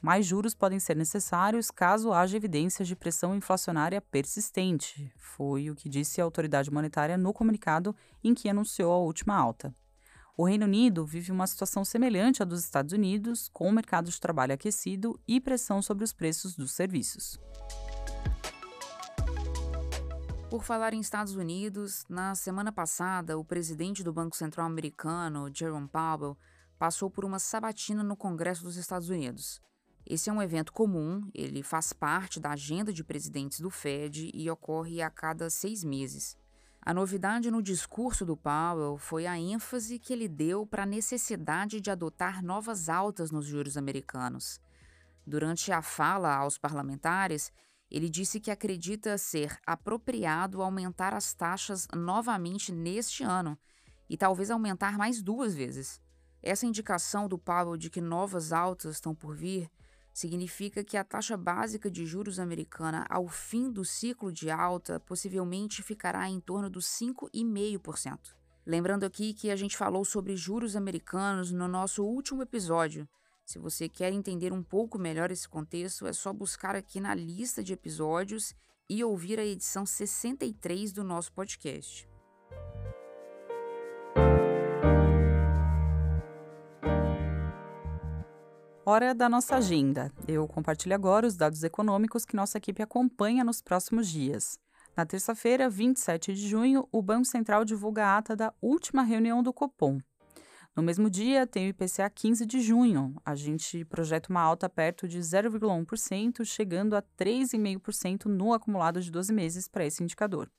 Mais 0.00 0.26
juros 0.26 0.52
podem 0.52 0.80
ser 0.80 0.96
necessários 0.96 1.70
caso 1.70 2.12
haja 2.12 2.36
evidências 2.36 2.88
de 2.88 2.96
pressão 2.96 3.36
inflacionária 3.36 4.00
persistente, 4.00 5.12
foi 5.16 5.70
o 5.70 5.76
que 5.76 5.88
disse 5.88 6.20
a 6.20 6.24
autoridade 6.24 6.72
monetária 6.72 7.16
no 7.16 7.32
comunicado 7.32 7.94
em 8.24 8.34
que 8.34 8.48
anunciou 8.48 8.92
a 8.92 8.98
última 8.98 9.36
alta. 9.36 9.72
O 10.34 10.46
Reino 10.46 10.64
Unido 10.64 11.04
vive 11.04 11.30
uma 11.30 11.46
situação 11.46 11.84
semelhante 11.84 12.42
à 12.42 12.46
dos 12.46 12.64
Estados 12.64 12.94
Unidos, 12.94 13.50
com 13.52 13.68
o 13.68 13.72
mercado 13.72 14.10
de 14.10 14.18
trabalho 14.18 14.54
aquecido 14.54 15.20
e 15.28 15.38
pressão 15.38 15.82
sobre 15.82 16.04
os 16.04 16.12
preços 16.14 16.56
dos 16.56 16.72
serviços. 16.72 17.38
Por 20.48 20.64
falar 20.64 20.94
em 20.94 21.00
Estados 21.00 21.34
Unidos, 21.34 22.06
na 22.08 22.34
semana 22.34 22.72
passada, 22.72 23.38
o 23.38 23.44
presidente 23.44 24.02
do 24.02 24.12
Banco 24.12 24.34
Central 24.34 24.66
americano, 24.66 25.50
Jerome 25.54 25.88
Powell, 25.88 26.36
passou 26.78 27.10
por 27.10 27.26
uma 27.26 27.38
sabatina 27.38 28.02
no 28.02 28.16
Congresso 28.16 28.64
dos 28.64 28.76
Estados 28.76 29.10
Unidos. 29.10 29.60
Esse 30.06 30.30
é 30.30 30.32
um 30.32 30.42
evento 30.42 30.72
comum, 30.72 31.30
ele 31.34 31.62
faz 31.62 31.92
parte 31.92 32.40
da 32.40 32.52
agenda 32.52 32.90
de 32.90 33.04
presidentes 33.04 33.60
do 33.60 33.68
Fed 33.70 34.30
e 34.32 34.50
ocorre 34.50 35.02
a 35.02 35.10
cada 35.10 35.50
seis 35.50 35.84
meses. 35.84 36.36
A 36.84 36.92
novidade 36.92 37.48
no 37.48 37.62
discurso 37.62 38.26
do 38.26 38.36
Powell 38.36 38.98
foi 38.98 39.24
a 39.24 39.38
ênfase 39.38 40.00
que 40.00 40.12
ele 40.12 40.26
deu 40.26 40.66
para 40.66 40.82
a 40.82 40.86
necessidade 40.86 41.80
de 41.80 41.92
adotar 41.92 42.42
novas 42.42 42.88
altas 42.88 43.30
nos 43.30 43.46
juros 43.46 43.76
americanos. 43.76 44.60
Durante 45.24 45.70
a 45.70 45.80
fala 45.80 46.34
aos 46.34 46.58
parlamentares, 46.58 47.52
ele 47.88 48.10
disse 48.10 48.40
que 48.40 48.50
acredita 48.50 49.16
ser 49.16 49.56
apropriado 49.64 50.60
aumentar 50.60 51.14
as 51.14 51.32
taxas 51.32 51.86
novamente 51.94 52.72
neste 52.72 53.22
ano 53.22 53.56
e 54.10 54.16
talvez 54.16 54.50
aumentar 54.50 54.98
mais 54.98 55.22
duas 55.22 55.54
vezes. 55.54 56.00
Essa 56.42 56.66
indicação 56.66 57.28
do 57.28 57.38
Powell 57.38 57.76
de 57.76 57.90
que 57.90 58.00
novas 58.00 58.52
altas 58.52 58.96
estão 58.96 59.14
por 59.14 59.36
vir 59.36 59.70
significa 60.12 60.84
que 60.84 60.96
a 60.96 61.04
taxa 61.04 61.36
básica 61.36 61.90
de 61.90 62.04
juros 62.04 62.38
americana 62.38 63.06
ao 63.08 63.28
fim 63.28 63.70
do 63.70 63.84
ciclo 63.84 64.30
de 64.30 64.50
alta 64.50 65.00
possivelmente 65.00 65.82
ficará 65.82 66.28
em 66.28 66.40
torno 66.40 66.68
dos 66.68 66.86
5,5%. 66.86 68.18
Lembrando 68.64 69.04
aqui 69.04 69.34
que 69.34 69.50
a 69.50 69.56
gente 69.56 69.76
falou 69.76 70.04
sobre 70.04 70.36
juros 70.36 70.76
americanos 70.76 71.50
no 71.50 71.66
nosso 71.66 72.04
último 72.04 72.42
episódio. 72.42 73.08
Se 73.44 73.58
você 73.58 73.88
quer 73.88 74.12
entender 74.12 74.52
um 74.52 74.62
pouco 74.62 74.98
melhor 74.98 75.30
esse 75.30 75.48
contexto, 75.48 76.06
é 76.06 76.12
só 76.12 76.32
buscar 76.32 76.76
aqui 76.76 77.00
na 77.00 77.14
lista 77.14 77.62
de 77.62 77.72
episódios 77.72 78.54
e 78.88 79.02
ouvir 79.02 79.40
a 79.40 79.44
edição 79.44 79.84
63 79.84 80.92
do 80.92 81.02
nosso 81.02 81.32
podcast. 81.32 82.08
Hora 88.84 89.14
da 89.14 89.28
nossa 89.28 89.54
agenda. 89.54 90.10
Eu 90.26 90.48
compartilho 90.48 90.92
agora 90.92 91.24
os 91.24 91.36
dados 91.36 91.62
econômicos 91.62 92.24
que 92.24 92.34
nossa 92.34 92.58
equipe 92.58 92.82
acompanha 92.82 93.44
nos 93.44 93.62
próximos 93.62 94.08
dias. 94.08 94.58
Na 94.96 95.06
terça-feira, 95.06 95.70
27 95.70 96.34
de 96.34 96.48
junho, 96.48 96.88
o 96.90 97.00
Banco 97.00 97.24
Central 97.24 97.64
divulga 97.64 98.04
a 98.04 98.18
ata 98.18 98.34
da 98.34 98.52
última 98.60 99.04
reunião 99.04 99.40
do 99.40 99.52
Copom. 99.52 100.00
No 100.74 100.82
mesmo 100.82 101.08
dia, 101.08 101.46
tem 101.46 101.66
o 101.66 101.68
IPCA 101.68 102.10
15 102.10 102.44
de 102.44 102.60
junho. 102.60 103.14
A 103.24 103.36
gente 103.36 103.84
projeta 103.84 104.30
uma 104.30 104.40
alta 104.40 104.68
perto 104.68 105.06
de 105.06 105.20
0,1%, 105.20 106.44
chegando 106.44 106.96
a 106.96 107.02
3,5% 107.02 108.24
no 108.24 108.52
acumulado 108.52 109.00
de 109.00 109.12
12 109.12 109.32
meses 109.32 109.68
para 109.68 109.86
esse 109.86 110.02
indicador. 110.02 110.50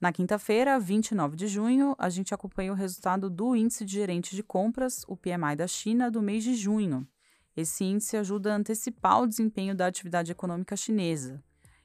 Na 0.00 0.10
quinta-feira, 0.10 0.80
29 0.80 1.36
de 1.36 1.46
junho, 1.46 1.94
a 1.98 2.08
gente 2.08 2.32
acompanha 2.32 2.72
o 2.72 2.76
resultado 2.76 3.28
do 3.28 3.54
Índice 3.54 3.84
de 3.84 3.92
Gerente 3.92 4.34
de 4.34 4.42
Compras, 4.42 5.04
o 5.06 5.14
PMI 5.14 5.56
da 5.56 5.66
China, 5.66 6.10
do 6.10 6.22
mês 6.22 6.42
de 6.42 6.54
junho. 6.54 7.06
Esse 7.56 7.84
índice 7.84 8.16
ajuda 8.16 8.52
a 8.52 8.56
antecipar 8.56 9.22
o 9.22 9.26
desempenho 9.26 9.74
da 9.74 9.86
atividade 9.86 10.32
econômica 10.32 10.76
chinesa. 10.76 11.42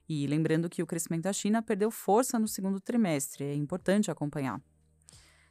E 0.08 0.28
lembrando 0.28 0.70
que 0.70 0.84
o 0.84 0.88
crescimento 0.88 1.24
da 1.24 1.34
China 1.34 1.62
perdeu 1.62 1.90
força 1.90 2.38
no 2.38 2.48
segundo 2.48 2.80
trimestre, 2.80 3.44
é 3.44 3.56
importante 3.56 4.12
acompanhar. 4.12 4.62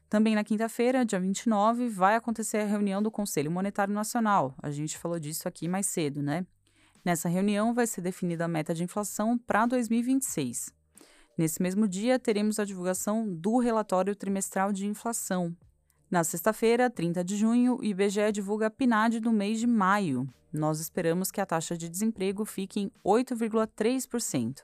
Também 0.09 0.35
na 0.35 0.44
quinta-feira, 0.44 1.05
dia 1.05 1.18
29, 1.18 1.88
vai 1.88 2.14
acontecer 2.14 2.59
a 2.59 2.64
reunião 2.64 3.03
do 3.03 3.11
Conselho 3.11 3.50
Monetário 3.50 3.92
Nacional. 3.92 4.55
A 4.62 4.70
gente 4.70 4.96
falou 4.96 5.18
disso 5.18 5.48
aqui 5.48 5.66
mais 5.66 5.87
cedo, 5.87 6.22
né? 6.22 6.46
Nessa 7.05 7.29
reunião 7.29 7.74
vai 7.74 7.87
ser 7.87 8.00
definida 8.00 8.44
a 8.44 8.48
meta 8.48 8.72
de 8.72 8.85
inflação 8.85 9.37
para 9.37 9.66
2026. 9.66 10.72
Nesse 11.37 11.61
mesmo 11.61 11.88
dia, 11.88 12.18
teremos 12.18 12.61
a 12.61 12.64
divulgação 12.64 13.29
do 13.29 13.59
relatório 13.59 14.14
trimestral 14.14 14.72
de 14.72 14.87
inflação. 14.87 15.55
Na 16.11 16.23
sexta-feira, 16.23 16.90
30 16.90 17.25
de 17.25 17.37
junho, 17.37 17.79
o 17.79 17.85
IBGE 17.85 18.31
divulga 18.33 18.67
a 18.67 18.71
PNAD 18.71 19.21
do 19.21 19.33
mês 19.33 19.59
de 19.59 19.67
maio. 19.67 20.29
Nós 20.53 20.79
esperamos 20.79 21.31
que 21.31 21.40
a 21.40 21.47
taxa 21.47 21.77
de 21.77 21.88
desemprego 21.88 22.45
fique 22.45 22.81
em 22.81 22.90
8,3%. 23.05 24.62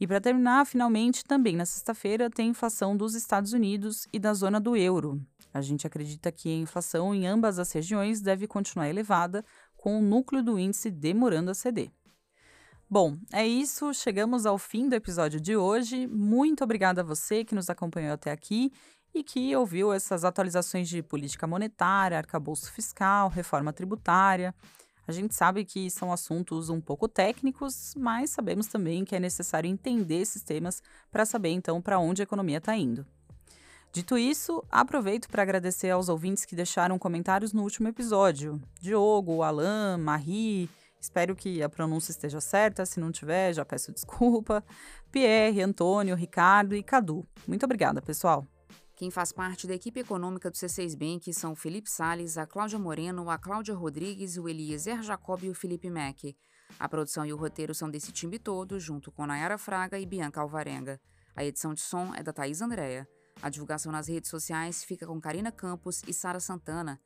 E 0.00 0.06
para 0.06 0.20
terminar, 0.20 0.64
finalmente, 0.64 1.24
também 1.24 1.56
na 1.56 1.66
sexta-feira, 1.66 2.30
tem 2.30 2.50
inflação 2.50 2.96
dos 2.96 3.14
Estados 3.14 3.52
Unidos 3.52 4.06
e 4.12 4.18
da 4.18 4.32
zona 4.32 4.60
do 4.60 4.76
euro. 4.76 5.20
A 5.52 5.60
gente 5.60 5.86
acredita 5.86 6.30
que 6.30 6.48
a 6.48 6.56
inflação 6.56 7.14
em 7.14 7.26
ambas 7.26 7.58
as 7.58 7.72
regiões 7.72 8.20
deve 8.20 8.46
continuar 8.46 8.88
elevada, 8.88 9.44
com 9.76 9.98
o 9.98 10.02
núcleo 10.02 10.42
do 10.42 10.58
índice 10.58 10.90
demorando 10.90 11.50
a 11.50 11.54
ceder. 11.54 11.90
Bom, 12.90 13.18
é 13.32 13.46
isso. 13.46 13.92
Chegamos 13.92 14.46
ao 14.46 14.56
fim 14.56 14.88
do 14.88 14.94
episódio 14.94 15.40
de 15.40 15.56
hoje. 15.56 16.06
Muito 16.06 16.64
obrigada 16.64 17.02
a 17.02 17.04
você 17.04 17.44
que 17.44 17.54
nos 17.54 17.68
acompanhou 17.68 18.14
até 18.14 18.30
aqui 18.30 18.72
e 19.18 19.24
que 19.24 19.54
ouviu 19.56 19.92
essas 19.92 20.24
atualizações 20.24 20.88
de 20.88 21.02
política 21.02 21.46
monetária, 21.46 22.16
arcabouço 22.16 22.70
fiscal, 22.70 23.28
reforma 23.28 23.72
tributária. 23.72 24.54
A 25.08 25.12
gente 25.12 25.34
sabe 25.34 25.64
que 25.64 25.90
são 25.90 26.12
assuntos 26.12 26.68
um 26.68 26.80
pouco 26.80 27.08
técnicos, 27.08 27.94
mas 27.96 28.30
sabemos 28.30 28.68
também 28.68 29.04
que 29.04 29.16
é 29.16 29.20
necessário 29.20 29.68
entender 29.68 30.20
esses 30.20 30.42
temas 30.42 30.82
para 31.10 31.24
saber 31.24 31.48
então 31.50 31.82
para 31.82 31.98
onde 31.98 32.22
a 32.22 32.24
economia 32.24 32.58
está 32.58 32.76
indo. 32.76 33.04
Dito 33.90 34.18
isso, 34.18 34.62
aproveito 34.70 35.28
para 35.28 35.42
agradecer 35.42 35.90
aos 35.90 36.08
ouvintes 36.08 36.44
que 36.44 36.54
deixaram 36.54 36.98
comentários 36.98 37.52
no 37.52 37.62
último 37.62 37.88
episódio. 37.88 38.60
Diogo, 38.80 39.42
Alain, 39.42 39.98
Marie, 39.98 40.68
espero 41.00 41.34
que 41.34 41.62
a 41.62 41.68
pronúncia 41.68 42.12
esteja 42.12 42.40
certa, 42.40 42.84
se 42.84 43.00
não 43.00 43.10
tiver, 43.10 43.54
já 43.54 43.64
peço 43.64 43.90
desculpa. 43.94 44.62
Pierre, 45.10 45.62
Antônio, 45.62 46.14
Ricardo 46.14 46.76
e 46.76 46.82
Cadu. 46.82 47.26
Muito 47.46 47.64
obrigada, 47.64 48.02
pessoal. 48.02 48.46
Quem 48.98 49.12
faz 49.12 49.30
parte 49.30 49.64
da 49.64 49.74
equipe 49.74 50.00
econômica 50.00 50.50
do 50.50 50.56
C6 50.56 50.98
Bank 50.98 51.32
são 51.32 51.54
Felipe 51.54 51.88
Sales, 51.88 52.36
a 52.36 52.44
Cláudia 52.44 52.80
Moreno, 52.80 53.30
a 53.30 53.38
Cláudia 53.38 53.72
Rodrigues, 53.72 54.36
o 54.36 54.48
Eliezer 54.48 55.04
Jacob 55.04 55.44
e 55.44 55.50
o 55.50 55.54
Felipe 55.54 55.88
Mack. 55.88 56.36
A 56.80 56.88
produção 56.88 57.24
e 57.24 57.32
o 57.32 57.36
roteiro 57.36 57.72
são 57.72 57.88
desse 57.88 58.10
time 58.10 58.40
todo, 58.40 58.80
junto 58.80 59.12
com 59.12 59.24
Nayara 59.24 59.56
Fraga 59.56 60.00
e 60.00 60.04
Bianca 60.04 60.40
Alvarenga. 60.40 61.00
A 61.36 61.44
edição 61.44 61.74
de 61.74 61.80
som 61.80 62.12
é 62.12 62.24
da 62.24 62.32
Thaís 62.32 62.60
Andréa. 62.60 63.06
A 63.40 63.48
divulgação 63.48 63.92
nas 63.92 64.08
redes 64.08 64.30
sociais 64.30 64.82
fica 64.82 65.06
com 65.06 65.20
Karina 65.20 65.52
Campos 65.52 66.02
e 66.08 66.12
Sara 66.12 66.40
Santana. 66.40 67.00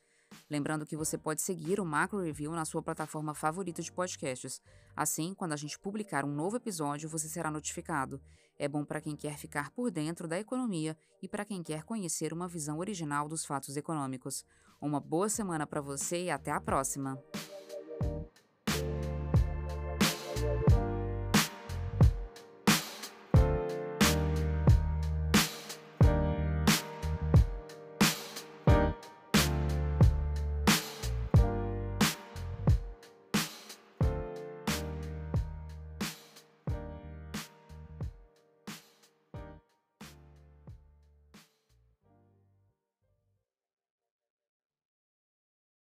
Lembrando 0.49 0.85
que 0.85 0.95
você 0.95 1.17
pode 1.17 1.41
seguir 1.41 1.79
o 1.79 1.85
Macro 1.85 2.19
Review 2.19 2.51
na 2.51 2.65
sua 2.65 2.81
plataforma 2.81 3.33
favorita 3.33 3.81
de 3.81 3.91
podcasts. 3.91 4.61
Assim, 4.95 5.33
quando 5.33 5.53
a 5.53 5.57
gente 5.57 5.79
publicar 5.79 6.25
um 6.25 6.33
novo 6.33 6.57
episódio, 6.57 7.09
você 7.09 7.27
será 7.27 7.49
notificado. 7.49 8.21
É 8.57 8.67
bom 8.67 8.85
para 8.85 9.01
quem 9.01 9.15
quer 9.15 9.37
ficar 9.37 9.71
por 9.71 9.89
dentro 9.89 10.27
da 10.27 10.39
economia 10.39 10.95
e 11.21 11.27
para 11.27 11.45
quem 11.45 11.63
quer 11.63 11.83
conhecer 11.83 12.33
uma 12.33 12.47
visão 12.47 12.79
original 12.79 13.27
dos 13.27 13.45
fatos 13.45 13.75
econômicos. 13.75 14.45
Uma 14.79 14.99
boa 14.99 15.29
semana 15.29 15.65
para 15.65 15.81
você 15.81 16.25
e 16.25 16.31
até 16.31 16.51
a 16.51 16.61
próxima! 16.61 17.21